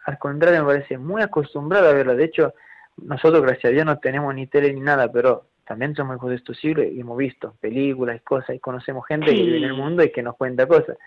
[0.06, 2.16] al contrario, me parece muy acostumbrados a verla.
[2.16, 2.54] De hecho,
[2.98, 6.36] nosotros, gracias a Dios, no tenemos ni tele ni nada, pero también somos hijos de
[6.36, 9.74] estos siglos y hemos visto películas y cosas y conocemos gente que vive en el
[9.74, 10.98] mundo y que nos cuenta cosas.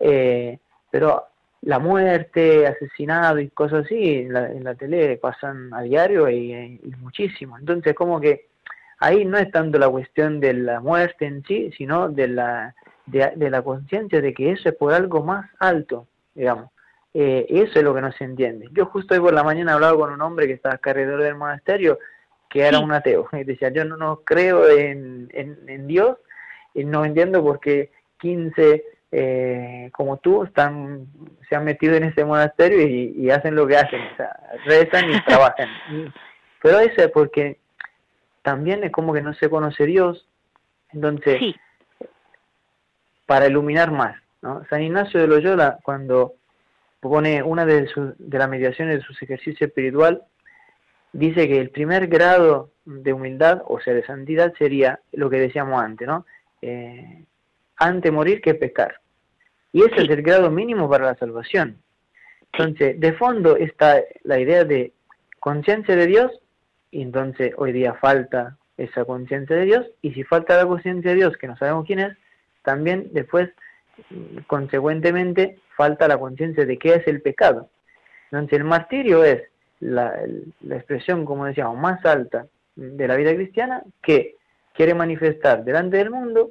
[0.00, 0.58] Eh,
[0.90, 1.26] pero
[1.60, 6.80] la muerte, asesinado y cosas así en la, en la tele pasan a diario y,
[7.02, 7.58] muchísimo.
[7.58, 8.46] Entonces, como que
[8.98, 13.32] ahí no es tanto la cuestión de la muerte en sí, sino de la, de,
[13.36, 16.70] de la conciencia de que eso es por algo más alto, digamos.
[17.12, 18.70] Eh, eso es lo que no se entiende.
[18.72, 21.98] Yo justo hoy por la mañana hablaba con un hombre que estaba alrededor del monasterio,
[22.48, 26.16] que era un ateo, y decía, yo no, no creo en, en, Dios,
[26.74, 31.06] y no entiendo por qué 15 eh, como tú están
[31.48, 35.20] se han metido en ese monasterio y, hacen lo que hacen, o sea, rezan y
[35.24, 35.68] trabajan.
[36.62, 37.58] Pero eso es porque
[38.42, 40.28] también es como que no se conoce Dios,
[40.92, 41.40] entonces,
[43.26, 44.64] para iluminar más, ¿no?
[44.68, 46.34] San Ignacio de Loyola, cuando
[47.00, 50.22] pone una de, de las mediaciones de sus ejercicios espiritual,
[51.12, 55.82] dice que el primer grado de humildad, o sea, de santidad, sería lo que decíamos
[55.82, 56.26] antes, ¿no?
[56.62, 57.24] Eh,
[57.76, 59.00] antes morir que pecar.
[59.72, 61.78] Y ese es el grado mínimo para la salvación.
[62.52, 64.92] Entonces, de fondo está la idea de
[65.38, 66.32] conciencia de Dios,
[66.90, 71.16] y entonces hoy día falta esa conciencia de Dios, y si falta la conciencia de
[71.16, 72.16] Dios, que no sabemos quién es,
[72.62, 73.50] también después,
[74.46, 77.70] consecuentemente, falta la conciencia de qué es el pecado.
[78.30, 79.42] Entonces el martirio es
[79.80, 80.14] la,
[80.70, 84.36] expresión, como decíamos, más alta de la vida cristiana que
[84.74, 86.50] quiere manifestar delante del mundo,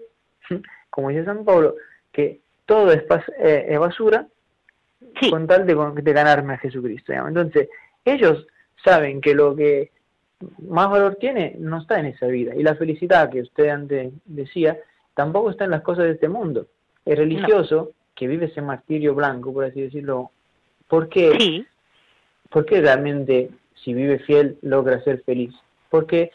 [0.90, 1.76] como dice San Pablo,
[2.12, 3.04] que todo es,
[3.40, 4.28] eh, basura
[5.30, 7.13] con tal de, de, ganarme a Jesucristo.
[7.13, 7.70] Entonces
[8.04, 8.46] ellos
[8.84, 9.92] saben que lo que
[10.68, 12.56] más valor tiene no está en esa vida.
[12.56, 14.78] Y la felicidad que usted antes decía,
[15.13, 16.68] tampoco está en las cosas de este mundo.
[17.06, 20.32] El religioso que vive ese martirio blanco, por así decirlo,
[22.49, 23.49] ¿por qué, realmente
[23.83, 25.53] si vive fiel logra ser feliz?
[25.89, 26.31] Porque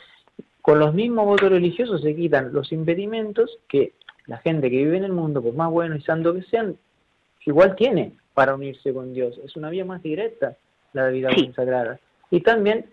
[0.61, 3.93] con los mismos votos religiosos se quitan los impedimentos que
[4.27, 6.77] la gente que vive en el mundo, por más bueno y santo que sean,
[7.45, 9.39] igual tiene para unirse con Dios.
[9.45, 10.57] Es una vía más directa
[10.93, 11.99] la vida consagrada.
[12.31, 12.87] Y también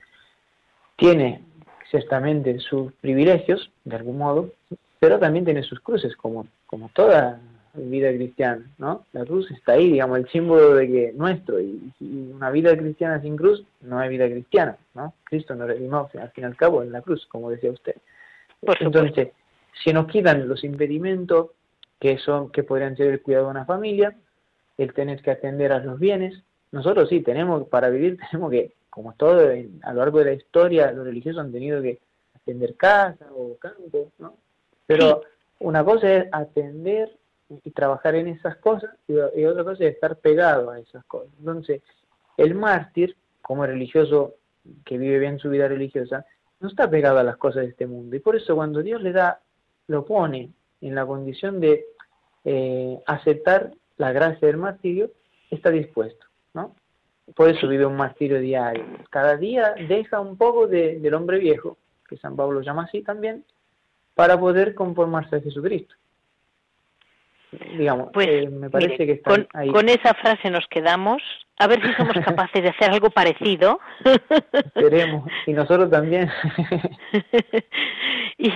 [0.96, 1.44] tiene
[1.90, 4.52] ciertamente sus privilegios, de algún modo,
[5.00, 7.40] pero también tiene sus cruces, como, como toda
[7.74, 9.06] vida cristiana, ¿no?
[9.14, 13.38] La cruz está ahí, digamos, el símbolo de que nuestro, y, una vida cristiana sin
[13.38, 15.14] cruz no es vida cristiana, ¿no?
[15.24, 17.96] Cristo nos redimió al fin y al cabo en la cruz, como decía usted.
[18.80, 19.30] Entonces,
[19.84, 21.52] si nos quitan los impedimentos
[22.00, 24.16] que son, que podrían ser el cuidado de una familia,
[24.78, 29.14] el tener que atender a los bienes, nosotros sí tenemos, para vivir tenemos que, como
[29.14, 32.00] todo a lo largo de la historia, los religiosos han tenido que
[32.36, 34.36] atender casa o campo, ¿no?
[34.88, 35.22] Pero
[35.60, 37.12] una cosa es atender
[37.50, 41.32] y trabajar en esas cosas y, otra cosa es estar pegado a esas cosas.
[41.40, 41.82] Entonces,
[42.38, 44.36] el mártir, como religioso
[44.86, 46.26] que vive bien su vida religiosa,
[46.60, 48.16] no está pegado a las cosas de este mundo.
[48.16, 49.42] Y por eso cuando Dios le da,
[49.88, 51.86] lo pone en la condición de
[52.46, 55.12] eh, aceptar la gracia del martirio,
[55.50, 56.76] está dispuesto, ¿no?
[57.36, 58.86] Por eso vive un martirio diario.
[59.10, 63.44] Cada día deja un poco del hombre viejo, que San Pablo llama así también,
[64.16, 65.96] para poder conformarse a Jesucristo
[67.52, 71.22] digamos, pues, eh, me parece que con, con esa frase nos quedamos.
[71.62, 73.80] A ver si somos capaces de hacer algo parecido.
[74.54, 76.30] Esperemos, y nosotros también.
[78.38, 78.50] y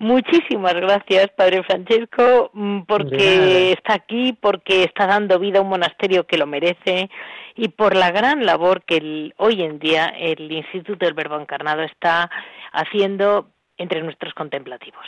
[0.00, 6.26] muchísimas gracias, Padre Francesco, mm, porque está aquí, porque está dando vida a un monasterio
[6.26, 7.08] que lo merece
[7.54, 12.28] y por la gran labor que hoy en día el Instituto del Verbo Encarnado está
[12.72, 15.06] haciendo entre nuestros contemplativos.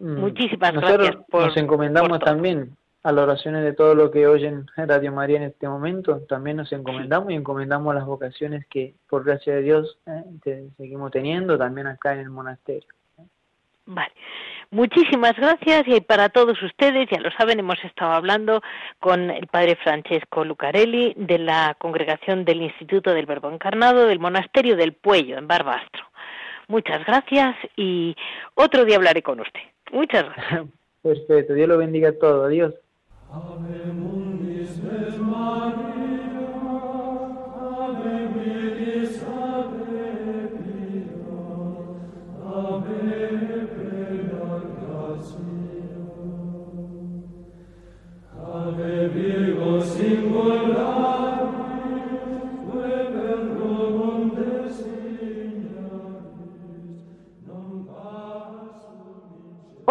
[0.00, 0.18] Mm.
[0.18, 1.46] Muchísimas gracias por.
[1.46, 5.68] Nos encomendamos también a las oraciones de todo lo que oyen Radio María en este
[5.68, 6.20] momento.
[6.28, 11.56] También nos encomendamos y encomendamos las vocaciones que, por gracia de Dios, eh, seguimos teniendo
[11.56, 12.88] también acá en el monasterio.
[13.86, 14.12] Vale.
[14.72, 18.62] Muchísimas gracias y para todos ustedes, ya lo saben, hemos estado hablando
[19.00, 24.76] con el padre Francesco Lucarelli de la congregación del Instituto del Verbo Encarnado del Monasterio
[24.76, 26.04] del Puello en Barbastro.
[26.68, 28.14] Muchas gracias y
[28.54, 29.60] otro día hablaré con usted.
[29.92, 30.68] Muchas gracias.
[31.02, 32.46] Perfecto, Dios lo bendiga a todos.
[32.46, 32.74] Adiós.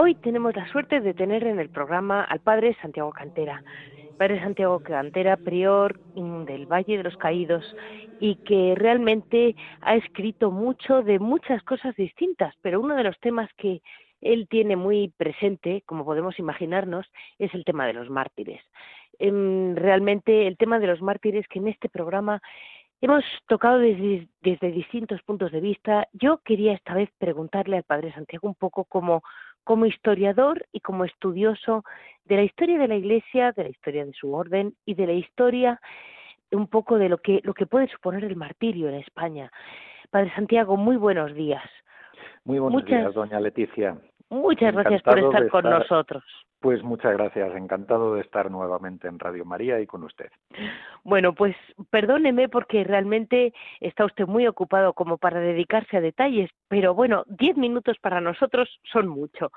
[0.09, 3.63] Hoy tenemos la suerte de tener en el programa al Padre Santiago Cantera.
[4.17, 7.63] Padre Santiago Cantera, prior del Valle de los Caídos,
[8.19, 13.51] y que realmente ha escrito mucho de muchas cosas distintas, pero uno de los temas
[13.53, 13.83] que
[14.19, 17.05] él tiene muy presente, como podemos imaginarnos,
[17.37, 18.63] es el tema de los mártires.
[19.19, 22.41] Em, realmente el tema de los mártires que en este programa
[23.01, 26.07] hemos tocado desde, desde distintos puntos de vista.
[26.13, 29.23] Yo quería esta vez preguntarle al Padre Santiago un poco cómo
[29.69, 31.83] como historiador y como estudioso
[32.25, 35.13] de la historia de la Iglesia, de la historia de su orden y de la
[35.13, 35.79] historia
[36.51, 39.51] un poco de lo que, lo que puede suponer el martirio en España.
[40.09, 41.61] Padre Santiago, muy buenos días.
[42.45, 43.95] Muy buenos días, doña Leticia.
[44.29, 46.23] Muchas gracias por estar con nosotros.
[46.59, 50.29] Pues muchas gracias, encantado de estar nuevamente en Radio María y con usted.
[51.03, 51.55] Bueno, pues
[51.89, 57.55] perdóneme porque realmente está usted muy ocupado como para dedicarse a detalles, pero bueno, diez
[57.55, 59.51] minutos para nosotros son mucho.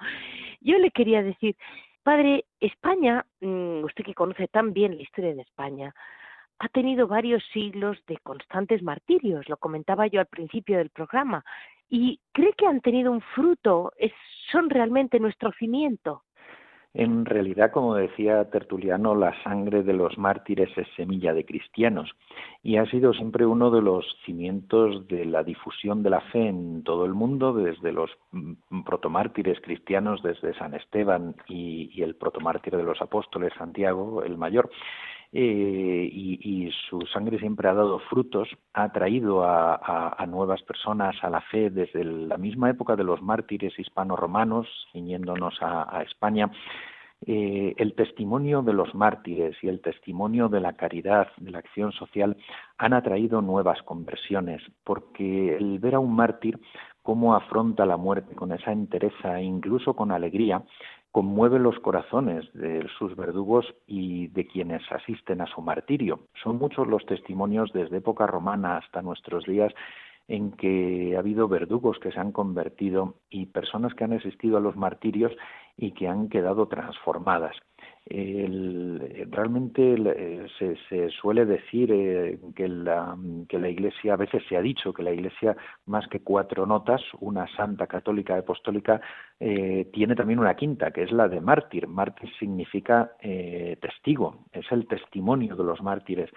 [0.61, 1.57] Yo le quería decir,
[2.05, 5.93] padre, España, mm, usted que conoce tan bien la historia de España,
[6.61, 11.45] ha tenido varios siglos de constantes martirios, lo comentaba yo al principio del programa,
[11.93, 13.93] y cree que han tenido un fruto,
[14.51, 16.23] son realmente nuestro cimiento.
[16.95, 22.11] En realidad, como decía Tertuliano, la sangre de los mártires es semilla de cristianos
[22.63, 26.83] y ha sido siempre uno de los cimientos de la difusión de la fe en
[26.83, 32.85] todo el mundo, desde los mm, protomártires cristianos, desde San Esteban y, el protomártir de
[32.85, 34.71] los apóstoles, Santiago el Mayor.
[35.35, 41.41] Eh, y, su sangre siempre ha dado frutos, ha traído a, nuevas personas a la
[41.41, 46.51] fe desde la misma época de los mártires hispano-romanos, ciñéndonos a, España.
[47.25, 51.93] Eh, el testimonio de los mártires y el testimonio de la caridad, de la acción
[51.93, 52.37] social,
[52.79, 56.59] han atraído nuevas conversiones, porque el ver a un mártir
[57.03, 60.63] cómo afronta la muerte con esa entereza e incluso con alegría,
[61.13, 66.21] conmueve los corazones de sus verdugos y de quienes asisten a su martirio.
[66.43, 69.73] Son muchos los testimonios desde época romana hasta nuestros días
[70.29, 74.61] en que ha habido verdugos que se han convertido y personas que han asistido a
[74.61, 75.33] los martirios
[75.77, 77.57] y que han quedado transformadas.
[78.11, 80.47] Realmente eh,
[80.89, 83.17] se, suele decir eh, que, la,
[83.49, 87.01] que la Iglesia, a veces se ha dicho que la Iglesia, más que cuatro notas,
[87.21, 89.01] una santa católica apostólica,
[89.39, 91.87] eh, tiene también una quinta, que es la de mártir.
[91.87, 93.13] Mártir significa
[93.81, 96.31] testigo, es el testimonio de los mártires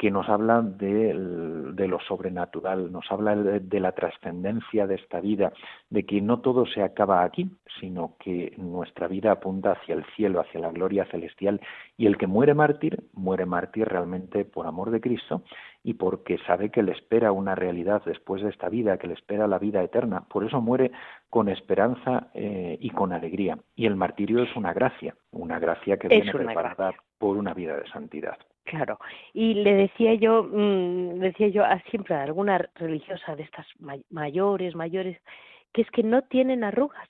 [0.00, 5.52] que nos habla de, lo sobrenatural, nos habla de, la trascendencia de esta vida,
[5.90, 10.40] de que no todo se acaba aquí, sino que nuestra vida apunta hacia el cielo,
[10.40, 11.60] hacia la gloria celestial,
[11.98, 15.42] y el que muere mártir, muere mártir realmente por amor de Cristo
[15.84, 19.46] y porque sabe que le espera una realidad después de esta vida, que le espera
[19.46, 20.22] la vida eterna.
[20.22, 20.92] Por eso muere
[21.28, 23.58] con esperanza eh, y con alegría.
[23.76, 27.86] Y el martirio es una gracia, una gracia que viene preparada por una vida de
[27.90, 28.38] santidad.
[28.70, 29.00] Claro,
[29.34, 33.66] y le decía yo, mm, decía yo a siempre a alguna religiosa de estas
[34.10, 35.18] mayores, mayores,
[35.72, 37.08] que es que no tienen arrugas,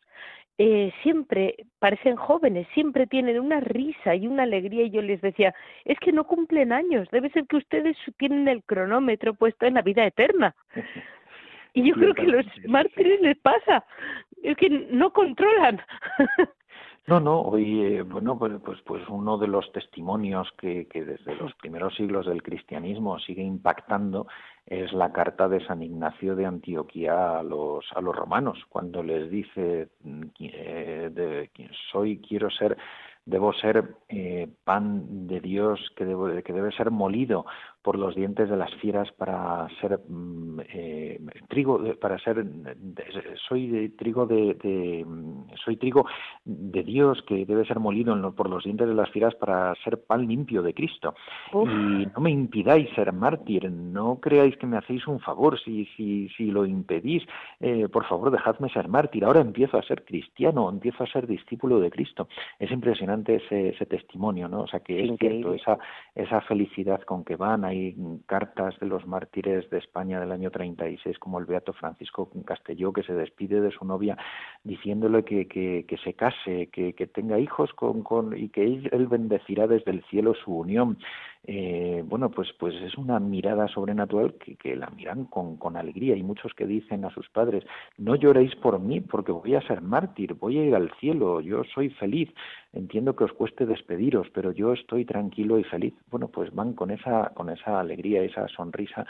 [0.57, 4.85] eh, siempre parecen jóvenes, siempre tienen una risa y una alegría.
[4.85, 5.55] Y yo les decía,
[5.85, 9.83] es que no cumplen años, debe ser que ustedes tienen el cronómetro puesto en la
[9.83, 10.55] vida eterna.
[11.73, 13.85] Y yo creo que a los mártires les pasa,
[14.43, 15.81] es que no controlan.
[17.07, 21.55] No, no, hoy, eh, bueno, pues, pues, pues uno de los testimonios que, desde los
[21.55, 24.27] primeros siglos del cristianismo sigue impactando
[24.67, 29.31] es la carta de San Ignacio de Antioquía a los, a los romanos, cuando les
[29.31, 29.89] dice,
[30.39, 31.51] eh, de
[31.91, 32.77] soy, quiero ser
[33.25, 36.05] debo ser eh, pan de Dios que,
[36.45, 37.47] que debe ser molido
[37.83, 42.45] por los dientes de las fieras para ser mm, eh, trigo para ser
[43.49, 45.07] soy de trigo de,
[45.65, 46.05] soy trigo
[46.45, 50.27] de Dios que debe ser molido por los dientes de las fieras para ser pan
[50.27, 51.15] limpio de Cristo.
[51.53, 56.29] Y no me impidáis ser mártir no creáis que me hacéis un favor si si
[56.37, 57.23] si lo impedís
[57.61, 59.25] eh, por favor dejadme ser mártir.
[59.25, 62.29] Ahora empiezo a ser cristiano empiezo a ser discípulo de Cristo.
[62.59, 65.79] Es impresionante ese, ese testimonio no o sea que es cierto esa
[66.15, 67.97] esa felicidad con que van hay
[68.27, 73.03] cartas de los mártires de España del año 36, como el Beato Francisco Castelló, que
[73.03, 74.17] se despide de su novia
[74.65, 79.67] diciéndole que, que, se case, que, que tenga hijos con, con, y que él bendecirá
[79.67, 80.99] desde el cielo su unión
[81.45, 86.15] eh, bueno, pues, pues es una mirada sobrenatural que, la miran con, con, alegría.
[86.17, 87.65] Y muchos que dicen a sus padres,
[87.97, 91.65] no lloréis por mí porque voy a ser mártir, voy a ir al cielo, yo
[91.75, 92.29] soy feliz.
[92.73, 95.95] Entiendo que os cueste despediros, pero yo estoy tranquilo y feliz.
[96.11, 99.07] Bueno, pues van con esa, con esa alegría, esa sonrisa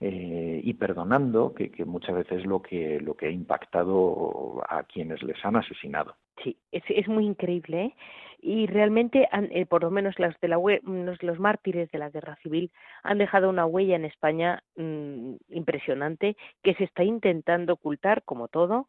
[0.00, 4.84] eh, y perdonando, que, que, muchas veces es lo que, lo que ha impactado a
[4.84, 6.16] quienes les han asesinado.
[6.42, 7.84] Sí, es, es muy increíble.
[7.84, 7.94] ¿eh?
[8.42, 12.72] Y realmente eh, por lo menos los de la los, mártires de la guerra civil
[13.04, 18.88] han dejado una huella en España mm, impresionante que se está intentando ocultar como todo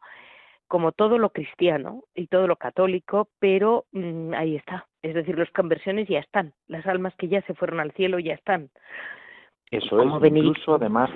[0.66, 4.88] como todo lo cristiano y todo lo católico pero mm, ahí está.
[5.02, 8.34] Es decir las conversiones ya están las almas que ya se fueron al cielo ya
[8.34, 8.70] están
[9.76, 11.10] eso es, incluso además,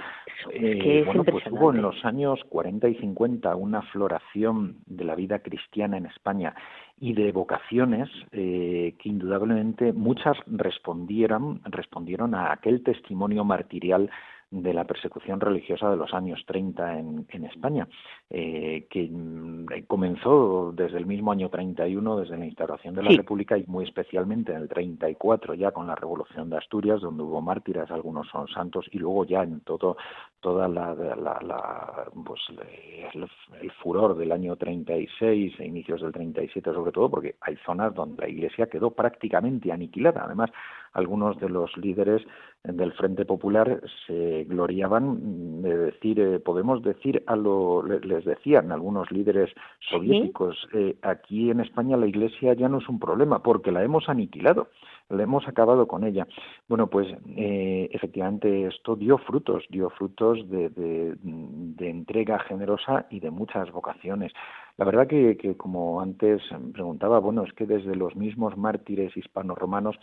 [0.53, 5.41] eh, bueno, pues hubo en los años 40 y 50 una floración de la vida
[5.41, 6.55] cristiana en España
[7.01, 14.11] y de vocaciones eh, que indudablemente muchas respondieron, respondieron a aquel testimonio martirial
[14.51, 17.87] de la persecución religiosa de los años 30 en, en España,
[18.31, 23.59] eh, que mm, comenzó desde el mismo año 31, desde la instauración de la República
[23.59, 27.91] y muy especialmente en el 34 ya con la Revolución de Asturias, donde hubo mártires,
[27.91, 29.97] algunos son santos, y luego ya en todo
[30.41, 33.29] toda la, la, pues el,
[33.61, 38.23] el, furor del año 36 e inicios del 37 sobre todo, porque hay zonas donde
[38.23, 40.25] la Iglesia quedó prácticamente aniquilada.
[40.25, 40.51] Además,
[40.93, 42.23] algunos de los líderes
[42.65, 49.11] del Frente Popular se gloriaban de decir, eh, podemos decir a lo, les decían algunos
[49.11, 49.51] líderes
[49.91, 54.09] soviéticos, eh, aquí en España la Iglesia ya no es un problema porque la hemos
[54.09, 54.69] aniquilado,
[55.11, 56.27] la hemos acabado con ella.
[56.69, 63.31] Bueno, pues eh, efectivamente esto dio frutos, dio frutos de, de, entrega generosa y de
[63.31, 64.33] muchas vocaciones.
[64.77, 66.43] La verdad que, que, como antes
[66.73, 69.97] preguntaba, bueno, es que desde los mismos mártires hispano-romanos,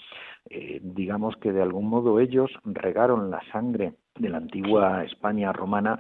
[0.50, 6.00] eh, digamos que de algún modo ellos regaron la sangre de la antigua España romana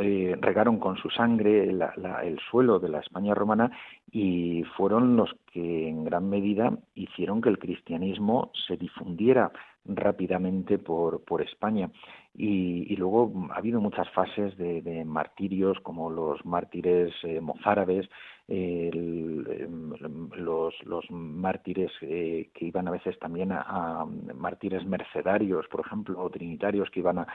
[0.00, 3.70] eh, regaron con su sangre el suelo de la España romana
[4.10, 9.50] y fueron los que en gran medida hicieron que el cristianismo se difundiera
[9.84, 11.90] rápidamente por, por España.
[12.36, 18.08] Y, luego ha habido muchas fases de, martirios como los mártires eh, mozárabes
[18.46, 19.90] Em,
[20.36, 24.04] los, los, mártires eh, que iban a veces también a,
[24.34, 27.26] mártires mercedarios, por ejemplo, o trinitarios que iban a,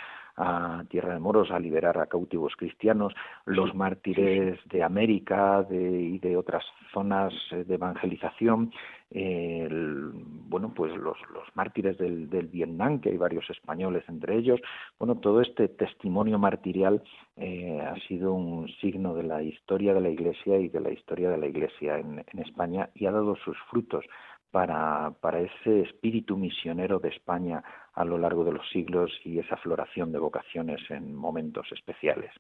[0.88, 3.14] Tierra de Moros a liberar a cautivos cristianos,
[3.46, 8.72] los mártires de América y de otras zonas eh, de evangelización,
[9.12, 14.62] bueno, pues los, los mártires del, del, Vietnam, que hay varios españoles entre ellos,
[15.00, 17.02] bueno, todo este testimonio martirial
[17.38, 21.30] eh, ha sido un signo de la historia de la Iglesia y de la historia
[21.30, 24.04] de la Iglesia en, España y ha dado sus frutos
[24.52, 29.56] para, para, ese espíritu misionero de España a lo largo de los siglos y esa
[29.58, 32.32] floración de vocaciones en momentos especiales.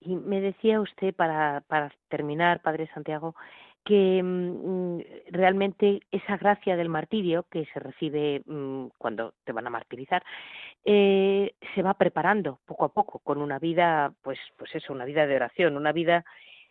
[0.00, 3.34] Y me decía usted, para, para terminar, Padre Santiago,
[3.84, 5.00] que mm,
[5.30, 10.22] realmente esa gracia del martirio que se recibe mm, cuando te van a martirizar
[10.84, 15.26] eh, se va preparando poco a poco con una vida, pues, pues eso, una vida
[15.26, 16.24] de oración, una vida,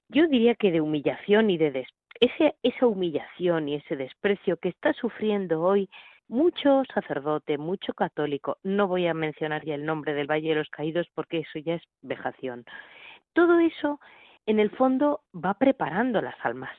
[0.07, 1.85] yo diría que de humillación y de
[2.19, 5.89] ese, esa humillación y ese desprecio que está sufriendo hoy
[6.27, 10.69] mucho sacerdote, mucho católico, no voy a mencionar ya el nombre del Valle de los
[10.69, 12.65] Caídos porque eso ya es vejación.
[13.33, 13.99] Todo eso,
[14.49, 16.71] en el fondo, va preparando las almas.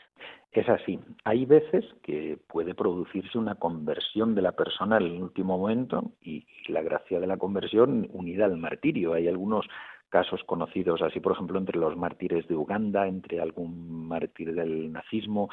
[0.51, 0.99] Es así.
[1.25, 6.45] Hay veces que puede producirse una conversión de la persona en el último momento y
[6.67, 9.13] la gracia de la conversión unida al martirio.
[9.13, 9.67] Hay algunos
[10.09, 15.49] casos conocidos, así por ejemplo entre los mártires de Uganda, entre algún mártir del nazismo,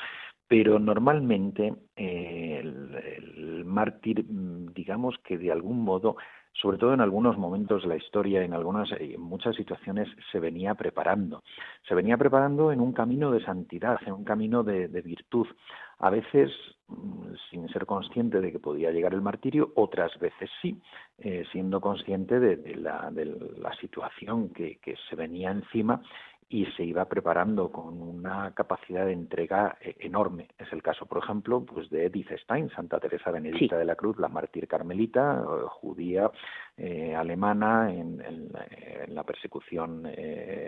[0.48, 6.18] pero normalmente eh, el, mártir, mm, digamos que de algún modo
[6.62, 10.74] sobre todo en algunos momentos de la historia, en algunas, en muchas situaciones se venía
[10.76, 11.44] preparando.
[11.88, 15.48] Se venía preparando en un camino de santidad, en un camino de, virtud.
[16.00, 16.52] A veces
[16.88, 20.82] mm, sin ser consciente de que podía llegar el martirio, otras veces sí,
[21.20, 23.12] eh, siendo consciente de, la,
[23.80, 26.02] situación que, que se venía encima
[26.50, 30.48] y se iba preparando con una capacidad de entrega eh, enorme.
[30.58, 34.18] Es el caso, por ejemplo, pues de Edith Stein, Santa Teresa Benedicta de la Cruz,
[34.18, 36.32] la mártir carmelita, eh, judía,
[36.78, 38.18] eh, alemana en,
[39.10, 40.04] la persecución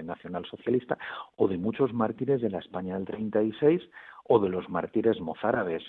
[0.03, 0.97] nacional socialista,
[1.35, 3.81] o de muchos mártires de la España del 36
[4.31, 5.83] o de los mártires mozárabes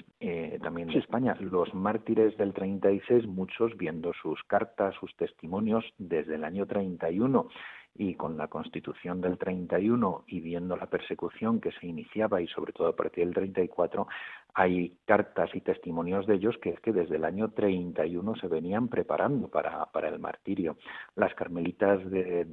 [0.63, 1.37] también de España.
[1.41, 7.49] Los mártires del 36, muchos viendo sus cartas, sus testimonios desde el año 31
[8.01, 12.73] y con la Constitución del 31 y viendo la persecución que se iniciaba y sobre
[12.73, 14.09] todo a partir del 34,
[14.55, 18.89] hay cartas y testimonios de ellos que es que desde el año 31 se venían
[18.89, 20.79] preparando para, para el martirio.
[21.15, 22.47] Las carmelitas de,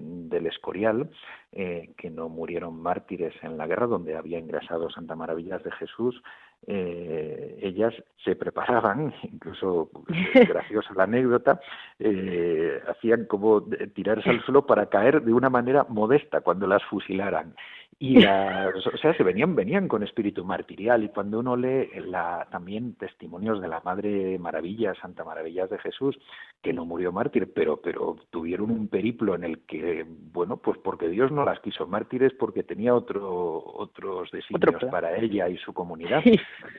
[0.00, 1.10] del Escorial,
[1.52, 6.22] eh, que no murieron mártires en la guerra, donde había ingresado Santa Maravillas de Jesús,
[6.66, 7.94] eh, ellas
[8.24, 9.90] se preparaban, incluso
[10.34, 11.60] graciosa la anécdota,
[11.98, 13.62] eh, hacían como
[13.94, 17.54] tirarse al suelo para caer de una manera modesta cuando las fusilaran
[18.00, 22.94] y o sea se venían venían con espíritu martirial y cuando uno lee la, también
[22.94, 26.16] testimonios de la Madre Maravilla Santa Maravillas de Jesús
[26.62, 31.08] que no murió mártir pero pero tuvieron un periplo en el que bueno pues porque
[31.08, 36.22] Dios no las quiso mártires porque tenía otro otros designios para ella y su comunidad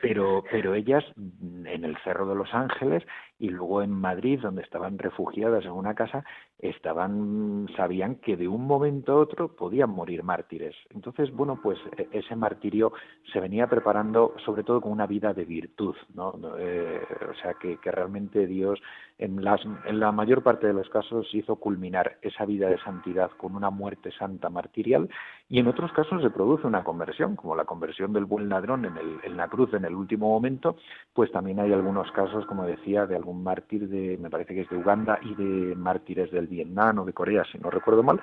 [0.00, 3.02] pero pero ellas en el Cerro de los Ángeles
[3.40, 6.24] y luego en Madrid, donde estaban refugiadas en una casa,
[6.58, 10.76] estaban, sabían que de un momento a otro podían morir mártires.
[10.90, 12.92] Entonces, bueno, pues e, ese martirio
[13.32, 16.34] se venía preparando sobre todo con una vida de virtud, ¿no?
[16.58, 18.78] Eh, o sea, que, que realmente Dios
[19.20, 23.30] en, las, en la mayor parte de los casos hizo culminar esa vida de santidad
[23.36, 25.10] con una muerte santa martirial
[25.48, 28.96] y en otros casos se produce una conversión, como la conversión del buen ladrón en,
[28.96, 30.76] el, en la cruz en el último momento,
[31.12, 34.70] pues también hay algunos casos, como decía, de algún mártir de, me parece que es
[34.70, 38.20] de Uganda y de mártires del Vietnam o de Corea, si no recuerdo mal,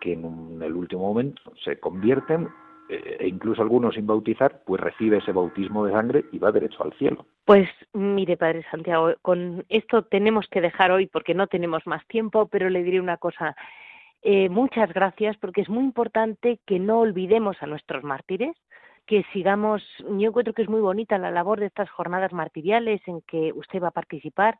[0.00, 2.48] que en el último momento se convierten
[2.90, 6.92] e incluso algunos sin bautizar, pues recibe ese bautismo de sangre y va derecho al
[6.94, 7.26] cielo.
[7.44, 12.48] Pues mire, Padre Santiago, con esto tenemos que dejar hoy porque no tenemos más tiempo,
[12.48, 13.54] pero le diré una cosa.
[14.22, 18.56] Eh, muchas gracias porque es muy importante que no olvidemos a nuestros mártires,
[19.06, 23.22] que sigamos, yo encuentro que es muy bonita la labor de estas jornadas martiriales en
[23.22, 24.58] que usted va a participar,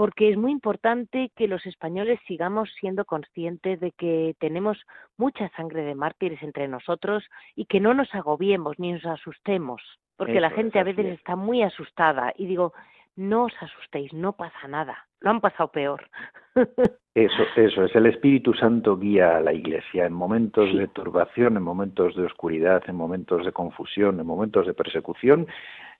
[0.00, 4.78] porque es muy importante que los españoles sigamos siendo conscientes de que tenemos
[5.18, 7.22] mucha sangre de mártires entre nosotros
[7.54, 9.82] y que no nos agobiemos ni nos asustemos,
[10.16, 12.72] porque la gente a veces está muy asustada y digo,
[13.16, 16.08] no os asustéis, no pasa nada, lo han pasado peor.
[17.12, 17.96] Eso, eso es.
[17.96, 22.84] El Espíritu Santo guía a la Iglesia en momentos de turbación, en momentos de oscuridad,
[22.86, 25.48] en momentos de confusión, en momentos de persecución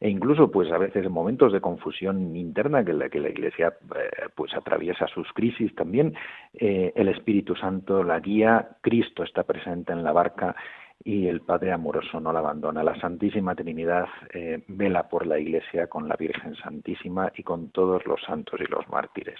[0.00, 3.74] e incluso, pues a veces en momentos de confusión interna que la que la Iglesia
[3.96, 6.14] eh, pues atraviesa sus crisis también.
[6.54, 8.78] Eh, el Espíritu Santo la guía.
[8.80, 10.56] Cristo está presente en la barca
[11.02, 12.82] y el Padre amoroso no la abandona.
[12.82, 18.04] La Santísima Trinidad eh, vela por la Iglesia con la Virgen Santísima y con todos
[18.06, 19.38] los santos y los mártires.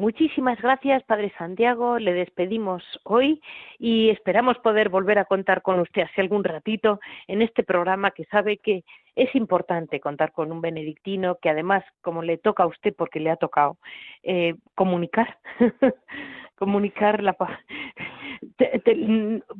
[0.00, 1.98] Muchísimas gracias, Padre Santiago.
[1.98, 3.42] Le despedimos hoy
[3.78, 8.24] y esperamos poder volver a contar con usted hace algún ratito en este programa que
[8.24, 8.82] sabe que
[9.14, 13.28] es importante contar con un benedictino que además, como le toca a usted porque le
[13.28, 13.76] ha tocado,
[14.22, 15.36] eh, comunicar,
[16.60, 17.58] comunicar la paz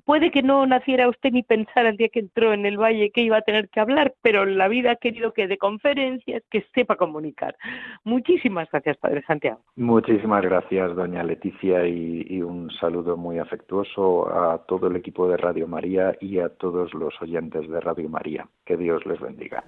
[0.05, 3.23] puede que no naciera usted ni pensar al día que entró en el valle que
[3.23, 6.97] iba a tener que hablar, pero la vida ha querido que de conferencias que sepa
[6.97, 7.57] comunicar.
[8.05, 9.61] Muchísimas gracias, Padre Santiago.
[9.77, 15.67] Muchísimas gracias, doña Leticia, y, un saludo muy afectuoso a todo el equipo de Radio
[15.67, 18.47] María y a todos los oyentes de Radio María.
[18.65, 19.63] Que Dios les bendiga.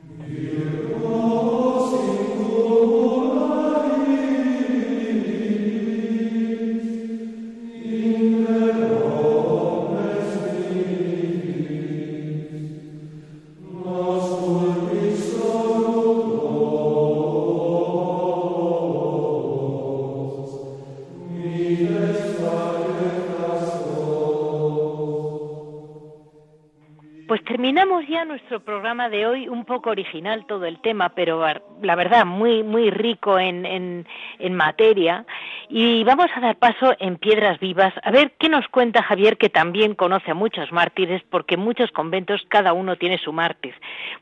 [28.92, 31.42] Programa de hoy, un poco original todo el tema, pero
[31.80, 34.06] la verdad muy muy rico en, en,
[34.38, 35.24] en, materia.
[35.70, 39.48] Y vamos a dar paso en Piedras Vivas a ver qué nos cuenta Javier, que
[39.48, 43.74] también conoce a muchos mártires, porque en muchos conventos cada uno tiene su mártir.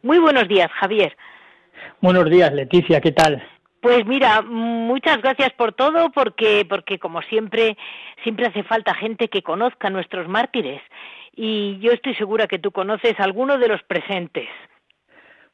[0.02, 1.16] Muy buenos días, Javier.
[2.00, 3.42] Buenos días, Leticia, ¿qué tal?
[3.80, 7.76] Pues mira, muchas gracias por todo, porque, porque como siempre,
[8.22, 10.80] siempre hace falta gente que conozca a nuestros mártires
[11.42, 14.46] y yo estoy segura que tú conoces a alguno de los presentes.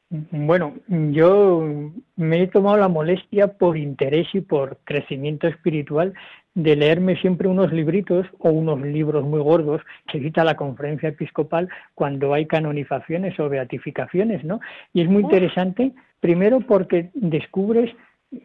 [0.09, 6.13] Bueno, yo me he tomado la molestia por interés y por crecimiento espiritual
[6.55, 9.81] de leerme siempre unos libritos o unos libros muy gordos
[10.11, 14.59] que cita la conferencia episcopal cuando hay canonizaciones o beatificaciones, ¿no?
[14.93, 17.95] Y es muy interesante, primero porque descubres,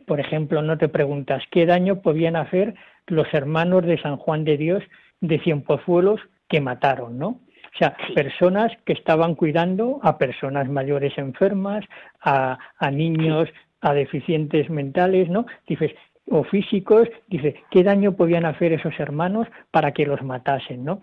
[0.07, 2.75] por ejemplo, no te preguntas qué daño podían hacer
[3.09, 4.85] los hermanos de San Juan de Dios
[5.21, 6.21] de Cienpozuelos
[6.53, 7.29] que mataron, ¿no?
[7.29, 11.83] O sea, personas que estaban cuidando a personas mayores enfermas,
[12.21, 13.49] a, a niños,
[13.81, 15.47] a deficientes mentales, ¿no?
[15.67, 15.93] Dices,
[16.31, 21.01] o físicos, dice, ¿qué daño podían hacer esos hermanos para que los matasen, ¿no?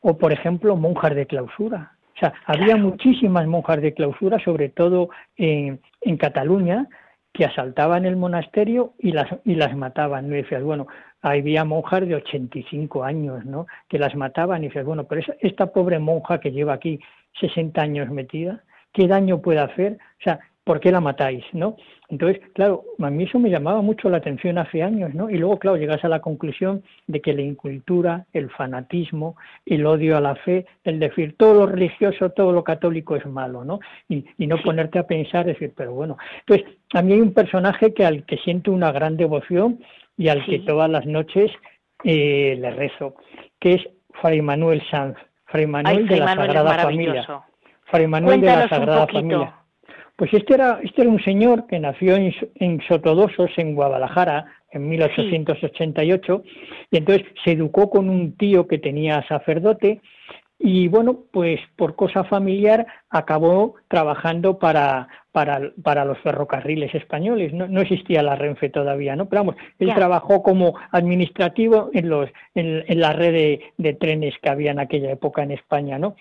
[0.00, 1.92] O, por ejemplo, monjas de clausura.
[2.16, 6.86] O sea, había muchísimas monjas de clausura, sobre todo en, en Cataluña,
[7.32, 10.26] que asaltaban el monasterio y las, y las mataban.
[10.26, 10.86] Y decías, bueno,
[11.22, 13.66] había monjas de 85 años, ¿no?
[13.88, 17.00] Que las mataban y dices, bueno, pero esta pobre monja que lleva aquí
[17.40, 18.62] 60 años metida,
[18.92, 19.98] ¿qué daño puede hacer?
[20.20, 21.76] O sea, ¿por qué la matáis, no?
[22.08, 25.30] Entonces, claro, a mí eso me llamaba mucho la atención hace años, ¿no?
[25.30, 30.16] Y luego, claro, llegas a la conclusión de que la incultura, el fanatismo, el odio
[30.16, 33.80] a la fe, el decir todo lo religioso, todo lo católico es malo, ¿no?
[34.08, 36.18] Y, y no ponerte a pensar, decir, pero bueno.
[36.46, 39.80] Entonces, a mí hay un personaje que al que siento una gran devoción
[40.20, 41.50] y al que todas las noches
[42.04, 43.14] eh, le rezo,
[43.58, 43.88] que es
[44.20, 45.16] Fray Manuel Sanz,
[45.46, 47.26] Fray Manuel de la Sagrada Familia.
[47.86, 49.54] Fray Manuel de la Sagrada Familia.
[50.16, 54.90] Pues este era, este era un señor que nació en, en Sotodosos, en Guadalajara, en
[54.90, 56.42] 1888,
[56.90, 60.02] y entonces se educó con un tío que tenía sacerdote,
[60.62, 67.54] y bueno, pues por cosa familiar acabó trabajando para, para, para los ferrocarriles españoles.
[67.54, 69.26] No, no, existía la Renfe todavía, ¿no?
[69.26, 74.50] Pero vamos, él trabajó como administrativo en, los, en, la red de, de, trenes que
[74.50, 76.14] había en aquella época en España, ¿no?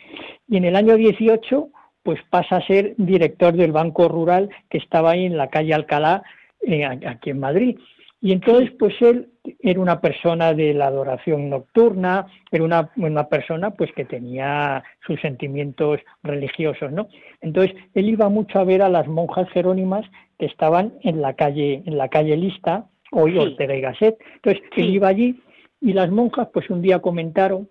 [0.48, 1.68] Y en el año 18,
[2.02, 6.24] pues pasa a ser director del Banco Rural que estaba ahí en la calle Alcalá,
[6.62, 7.78] eh, aquí en Madrid.
[8.22, 13.72] Y entonces, pues él era una persona de la adoración nocturna, era una, una, persona
[13.72, 17.08] pues que tenía sus sentimientos religiosos, ¿no?
[17.40, 20.06] Entonces, él iba mucho a ver a las monjas jerónimas
[20.38, 24.18] que estaban en la calle, en la calle Lista, hoy Ortega y Gasset.
[24.36, 25.42] Entonces, él iba allí
[25.80, 27.70] y las monjas pues un día comentaron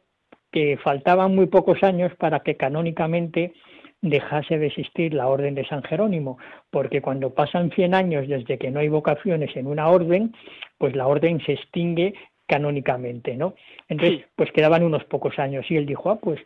[0.51, 3.53] que faltaban muy pocos años para que canónicamente
[4.01, 6.39] dejase de existir la orden de San Jerónimo,
[6.71, 10.35] porque cuando pasan 100 años desde que no hay vocaciones en una orden,
[10.79, 12.15] pues la orden se extingue
[12.47, 13.55] canónicamente, ¿no?
[13.89, 16.41] Entonces, pues quedaban unos pocos años y él dijo, ah, pues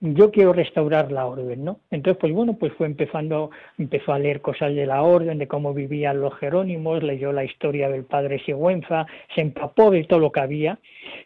[0.00, 1.80] yo quiero restaurar la orden, ¿no?
[1.90, 5.74] Entonces, pues bueno, pues fue empezando, empezó a leer cosas de la orden, de cómo
[5.74, 10.40] vivían los jerónimos, leyó la historia del padre Sigüenza, se empapó de todo lo que
[10.40, 10.78] había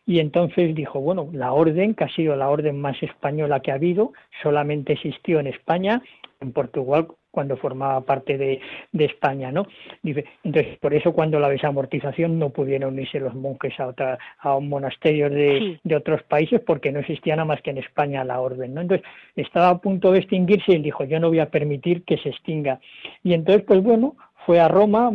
[0.07, 3.75] y entonces dijo, bueno, la orden, que ha sido la orden más española que ha
[3.75, 4.13] habido,
[4.43, 6.03] solamente existió en España,
[6.41, 8.61] en Portugal cuando formaba parte de,
[8.93, 9.67] España, ¿no?
[10.03, 14.55] Dice, entonces, por eso cuando la desamortización no pudieron unirse los monjes a, otra, a
[14.55, 18.41] un monasterio de, de, otros países porque no existía nada más que en España la
[18.41, 18.83] orden, ¿no?
[18.83, 19.05] Entonces,
[19.35, 22.29] estaba a punto de extinguirse y él dijo, yo no voy a permitir que se
[22.29, 22.79] extinga.
[23.25, 24.15] Y entonces, pues bueno,
[24.47, 25.11] fue a Roma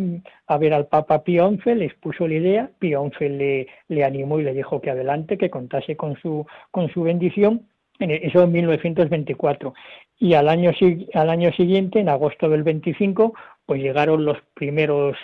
[0.47, 4.39] a ver al Papa Pío XI, le expuso la idea, Pío XI le, le animó
[4.39, 7.67] y le dijo que adelante, que contase con su, con su bendición,
[7.99, 9.73] eso en 1924.
[10.19, 10.71] Y al año,
[11.13, 13.33] al año siguiente, en agosto del 25,
[13.65, 15.15] pues llegaron los primeros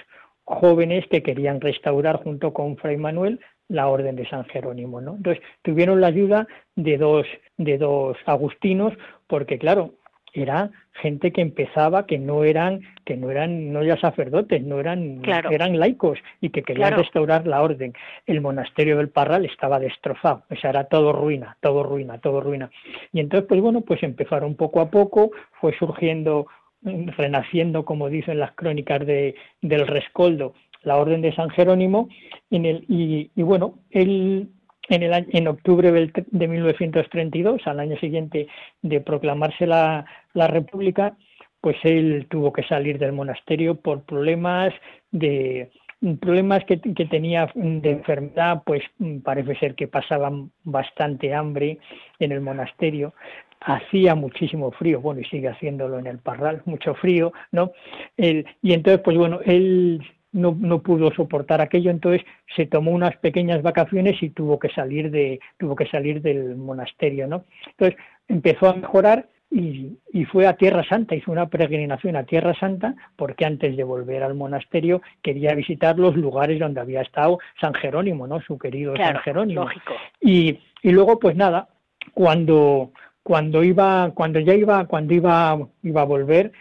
[0.45, 3.39] jóvenes que querían restaurar junto con Fray Manuel
[3.69, 5.15] la orden de San Jerónimo, ¿no?
[5.15, 7.25] Entonces tuvieron la ayuda de dos
[7.57, 8.93] de dos agustinos,
[9.27, 9.93] porque claro,
[10.33, 15.21] era gente que empezaba que no eran que no eran no ya sacerdotes no eran
[15.25, 17.93] eran laicos y que querían restaurar la orden.
[18.25, 20.43] El monasterio del Parral estaba destrozado.
[20.49, 22.69] O sea era todo ruina todo ruina todo ruina.
[23.11, 25.31] Y entonces pues bueno pues empezaron poco a poco
[25.61, 26.47] fue surgiendo
[26.81, 32.09] renaciendo como dicen las crónicas de del rescoldo la orden de San Jerónimo
[32.49, 34.49] en el y, y bueno él
[34.89, 38.47] en, el, en octubre de 1932, al año siguiente
[38.81, 41.15] de proclamarse la, la República,
[41.61, 44.73] pues él tuvo que salir del monasterio por problemas
[45.11, 45.71] de
[46.19, 48.83] problemas que, que, tenía de enfermedad, pues
[49.23, 51.77] parece ser que pasaban bastante hambre
[52.19, 53.13] en el monasterio,
[53.61, 57.71] hacía muchísimo frío, bueno, y sigue haciéndolo en el Parral, mucho frío, ¿no?
[58.17, 60.01] y entonces, pues bueno, él
[60.33, 62.25] no, no pudo soportar aquello, entonces
[62.55, 67.27] se tomó unas pequeñas vacaciones y tuvo que salir de, tuvo que salir del monasterio,
[67.27, 67.45] ¿no?
[67.67, 72.55] Entonces empezó a mejorar y, y, fue a Tierra Santa, hizo una peregrinación a Tierra
[72.59, 77.75] Santa, porque antes de volver al monasterio quería visitar los lugares donde había estado San
[77.75, 78.41] Jerónimo, ¿no?
[78.41, 79.67] Su querido San Jerónimo.
[80.19, 81.69] Y, y luego, pues nada,
[82.15, 82.91] cuando
[83.23, 86.51] cuando iba, cuando ya iba, cuando iba, iba a volver,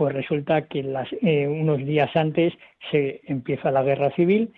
[0.00, 2.54] pues resulta que las, eh, unos días antes
[2.90, 4.50] se empieza la guerra civil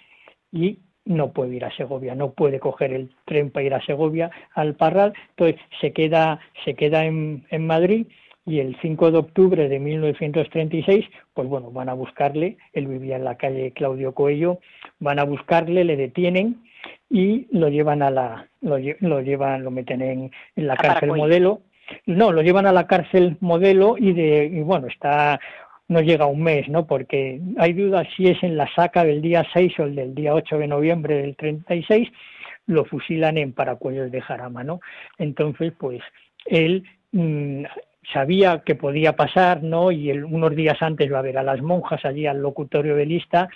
[0.52, 4.30] y no puede ir a Segovia, no puede coger el tren para ir a Segovia,
[4.54, 8.06] al Parral, entonces se queda, se queda en, en Madrid
[8.46, 13.24] y el 5 de octubre de 1936, pues bueno, van a buscarle, él vivía en
[13.24, 14.60] la calle Claudio Coello,
[15.00, 16.62] van a buscarle, le detienen
[17.10, 21.62] y lo llevan a la, lo, llevan, lo meten en, en la cárcel modelo,
[22.06, 25.40] no, lo llevan a la cárcel modelo y de y bueno, está
[25.88, 26.86] no llega un mes, ¿no?
[26.86, 30.34] Porque hay dudas si es en la saca del día 6 o el del día
[30.34, 32.08] 8 de noviembre del 36,
[32.66, 34.80] lo fusilan en Paracuellos de Jarama, ¿no?
[35.18, 36.00] Entonces, pues
[36.46, 37.64] él mm,
[38.12, 39.92] sabía que podía pasar, ¿no?
[39.92, 43.48] Y unos días antes va a ver a las monjas allí al locutorio de lista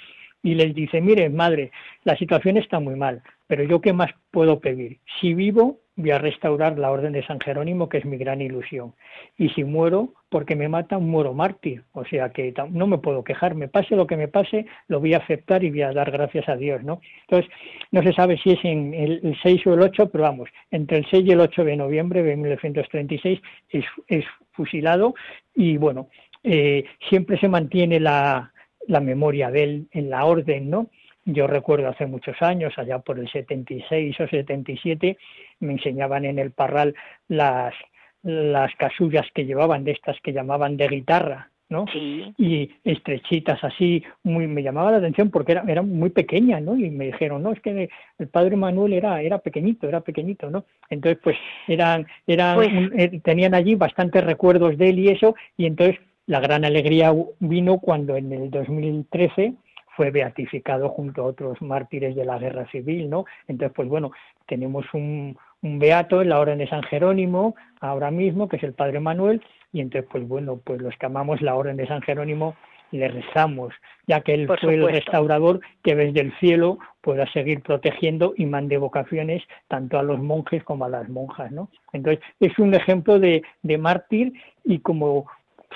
[0.43, 1.73] y les dice, mire, madre,
[2.05, 4.99] la situación está muy mal, pero yo qué más puedo pedir?
[5.21, 8.93] Si vivo, voy a restaurar la orden de San Jerónimo, que es mi gran ilusión.
[9.39, 11.83] Y si muero, porque me mata, muero mártir.
[11.93, 15.15] O sea que no me puedo quejar, me pase lo que me pase, lo voy
[15.15, 17.01] a aceptar y voy a dar gracias a Dios, ¿no?
[17.23, 17.51] Entonces,
[17.91, 21.07] no se sabe si es en el, 6 o el 8, pero vamos, entre el
[21.11, 23.41] 6 y el 8 de noviembre de 1936
[23.71, 25.15] es, es fusilado
[25.55, 26.09] y bueno,
[26.43, 28.53] eh, siempre se mantiene la
[29.01, 30.91] memoria de él en la orden, ¿no?
[31.27, 35.19] Yo recuerdo hace muchos años, allá por el 76 o 77,
[35.59, 36.95] me enseñaban en el parral
[37.27, 37.75] las,
[38.23, 41.85] las casullas que llevaban, de estas que llamaban de guitarra, ¿no?
[41.93, 42.33] Sí.
[42.39, 46.77] Y estrechitas así, muy, me llamaba la atención porque era, era muy pequeña, ¿no?
[46.77, 50.65] Y me dijeron, no, es que el padre Manuel era, era pequeñito, era pequeñito, ¿no?
[50.91, 55.67] Entonces, pues, eran, eran, pues eh, tenían allí bastantes recuerdos de él y eso, y
[55.67, 59.55] entonces la gran alegría vino cuando en el 2013
[59.97, 63.25] fue beatificado junto a otros mártires de la guerra civil, ¿no?
[63.49, 64.13] Entonces, pues bueno,
[64.47, 69.01] tenemos un, beato en la Orden de San Jerónimo ahora mismo, que es el Padre
[69.01, 69.43] Manuel,
[69.73, 72.55] y entonces, pues bueno, pues los que amamos la Orden de San Jerónimo
[72.93, 73.75] le rezamos,
[74.07, 78.79] ya que él fue el restaurador que desde el cielo pueda seguir protegiendo y mande
[78.79, 81.69] vocaciones tanto a los monjes como a las monjas, ¿no?
[81.93, 85.27] Entonces, es un ejemplo de, de mártir y como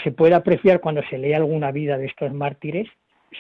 [0.05, 2.89] se puede apreciar cuando se lee alguna vida de estos mártires,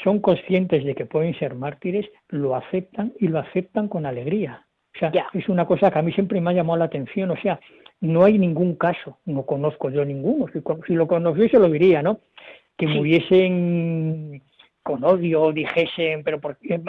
[0.04, 4.66] son conscientes de que pueden ser mártires, lo aceptan y lo aceptan con alegría.
[4.94, 7.30] O sea, es una cosa que a mí siempre me ha llamado la atención.
[7.30, 7.60] O sea,
[8.00, 10.46] no hay ningún caso, no conozco yo ninguno.
[10.86, 12.20] Si, lo conociese lo diría, ¿no?
[12.76, 14.42] Que muriesen
[14.90, 16.80] con odio dijesen, pero ¿por qué,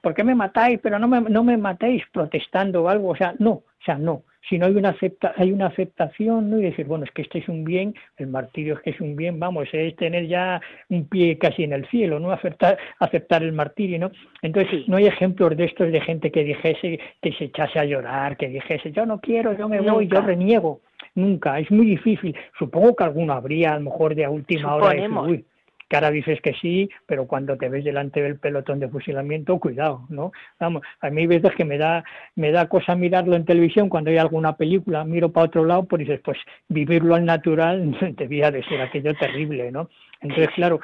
[0.00, 0.78] ¿por qué me matáis?
[0.80, 4.22] Pero no me, no me matéis protestando o algo, o sea, no, o sea, no,
[4.48, 6.58] si no hay una, acepta, hay una aceptación ¿no?
[6.58, 9.16] y decir, bueno, es que este es un bien, el martirio es que es un
[9.16, 12.30] bien, vamos, es tener ya un pie casi en el cielo, ¿no?
[12.30, 14.12] Aceptar, aceptar el martirio, ¿no?
[14.42, 18.36] Entonces, no hay ejemplos de estos de gente que dijese, que se echase a llorar,
[18.36, 20.80] que dijese, yo no quiero, yo me voy, yo reniego.
[21.14, 22.36] Nunca, es muy difícil.
[22.56, 25.44] Supongo que alguno habría, a lo mejor de última hora, de decir,
[25.90, 30.06] que ahora dices que sí, pero cuando te ves delante del pelotón de fusilamiento, cuidado,
[30.08, 30.30] ¿no?
[30.60, 32.04] Vamos, a mí hay veces que me da,
[32.36, 36.06] me da cosa mirarlo en televisión cuando hay alguna película, miro para otro lado, pues
[36.06, 36.38] dices, pues
[36.68, 39.90] vivirlo al natural debía de ser aquello terrible, ¿no?
[40.20, 40.80] Entonces, claro,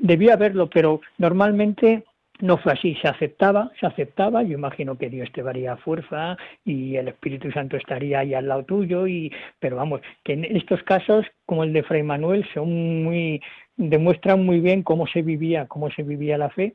[0.00, 2.04] debía haberlo, pero normalmente
[2.42, 6.96] no fue así, se aceptaba, se aceptaba, yo imagino que Dios te daría fuerza y
[6.96, 11.24] el Espíritu Santo estaría ahí al lado tuyo, y, pero vamos, que en estos casos,
[11.46, 13.40] como el de Fray Manuel, son muy,
[13.76, 16.74] demuestran muy bien cómo se vivía, cómo se vivía la fe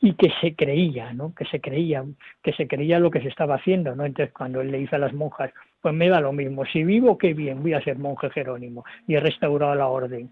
[0.00, 1.32] y que se creía, ¿no?
[1.32, 2.04] Que se creía,
[2.42, 4.04] que se creía lo que se estaba haciendo, ¿no?
[4.04, 7.18] Entonces cuando él le dice a las monjas, pues me da lo mismo, si vivo
[7.18, 10.28] qué bien, voy a ser monje Jerónimo y he restaurado la orden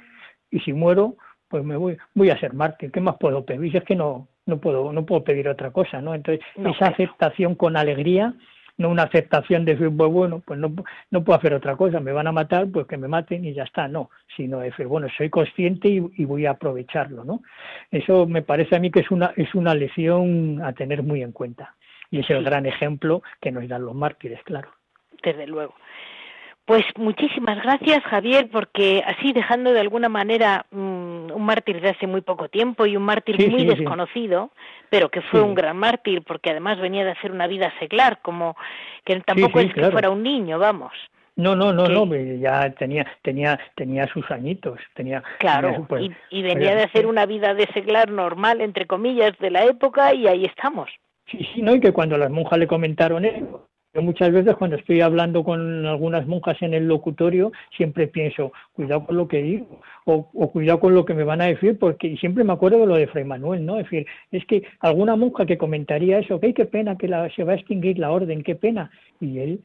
[0.51, 1.15] y si muero,
[1.47, 3.77] pues me voy, voy a ser mártir, ¿qué más puedo pedir?
[3.77, 6.15] Es que no, no puedo, no puedo pedir otra cosa, ¿no?
[6.15, 8.35] Entonces esa aceptación con alegría
[8.79, 10.75] no una aceptación de decir, pues bueno, pues no,
[11.11, 13.65] no puedo hacer otra cosa, me van a matar, pues que me maten y ya
[13.65, 17.43] está, no, sino decir, bueno, soy consciente y, voy a aprovecharlo, ¿no?
[17.91, 21.33] Eso me parece a mí que es una, es una lección a tener muy en
[21.33, 21.75] cuenta.
[22.11, 24.71] Y es el gran ejemplo que nos dan los mártires, claro.
[25.23, 25.75] Desde luego.
[26.65, 32.07] Pues muchísimas gracias, Javier, porque así dejando de alguna manera mm, un mártir de hace
[32.07, 34.53] muy poco tiempo y un mártir muy desconocido,
[34.89, 38.57] pero que fue un gran mártir porque además venía de hacer una vida seglar, como
[39.05, 40.93] que tampoco es que fuera un niño, vamos.
[41.35, 45.23] No, no, no, no, ya tenía, tenía, tenía sus añitos, tenía.
[45.39, 49.65] Claro, pues, y, venía de hacer una vida de seglar normal, entre comillas, de la
[49.65, 50.91] época y ahí estamos.
[51.27, 54.77] Sí, sí, no, y que cuando las monjas le comentaron eso, yo muchas veces cuando
[54.77, 59.81] estoy hablando con algunas monjas en el locutorio, siempre pienso, cuidado con lo que digo,
[60.05, 62.97] o, cuidado con lo que me van a decir, porque siempre me acuerdo de lo
[62.97, 63.79] de Fray Manuel, ¿no?
[63.79, 67.45] Es decir, es que alguna monja que comentaría eso, que qué pena que la, se
[67.45, 68.91] va a extinguir la orden, qué pena.
[69.21, 69.61] Y él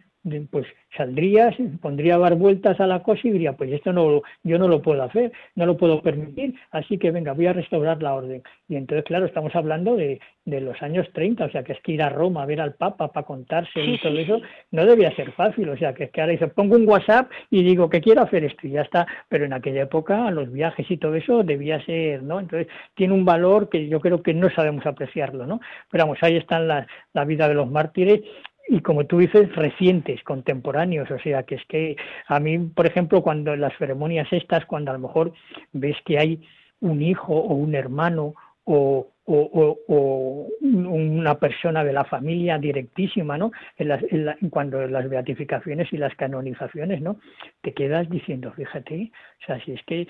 [0.51, 0.65] pues
[0.95, 4.67] saldría, pondría a dar vueltas a la cosa y diría, pues esto no, yo no
[4.67, 8.43] lo puedo hacer, no lo puedo permitir, así que venga, voy a restaurar la orden.
[8.67, 11.93] Y entonces, claro, estamos hablando de, de los años 30, o sea, que es que
[11.93, 14.41] ir a Roma a ver al Papa para contarse y todo eso,
[14.71, 17.63] no debía ser fácil, o sea, que es que ahora dice, pongo un WhatsApp y
[17.63, 20.97] digo que quiero hacer esto y ya está, pero en aquella época los viajes y
[20.97, 22.39] todo eso debía ser, ¿no?
[22.39, 25.59] Entonces, tiene un valor que yo creo que no sabemos apreciarlo, ¿no?
[25.91, 28.21] Pero vamos, ahí está la, la vida de los mártires
[28.67, 31.09] y como tú dices, recientes, contemporáneos.
[31.11, 31.95] O sea, que es que
[32.27, 35.33] a mí, por ejemplo, cuando en las ceremonias estas, cuando a lo mejor
[35.71, 36.41] ves que hay
[36.79, 43.51] un hijo o un hermano o, o, una persona de la familia directísima, ¿no?
[43.77, 47.19] En, las, en, cuando las beatificaciones y las canonizaciones, ¿no?
[47.61, 49.11] Te quedas diciendo, fíjate,
[49.43, 50.07] o sea, si es que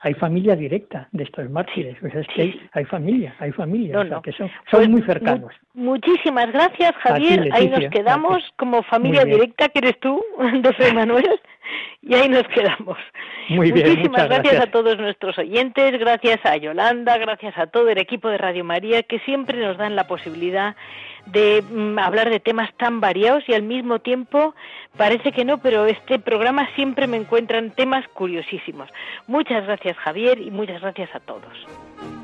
[0.00, 4.06] hay familia directa de estos mártires, o sea, es que hay, familia, hay familia, o
[4.06, 5.52] sea, que son, son pues muy cercanos.
[5.72, 7.48] muchísimas gracias, Javier.
[7.52, 10.22] ahí nos quedamos como familia directa que eres tú,
[10.78, 11.40] de Manuel
[12.02, 12.98] y ahí nos quedamos.
[13.48, 17.98] Muy bien, Muchísimas gracias, a todos nuestros oyentes, gracias a Yolanda, gracias a todo el
[17.98, 20.76] equipo de Radio María que siempre nos dan la posibilidad
[21.26, 24.54] de mm, hablar de temas tan variados y al mismo tiempo
[24.96, 28.88] parece que no, pero este programa siempre me encuentran temas curiosísimos.
[29.26, 32.23] Muchas gracias Javier y muchas gracias a todos.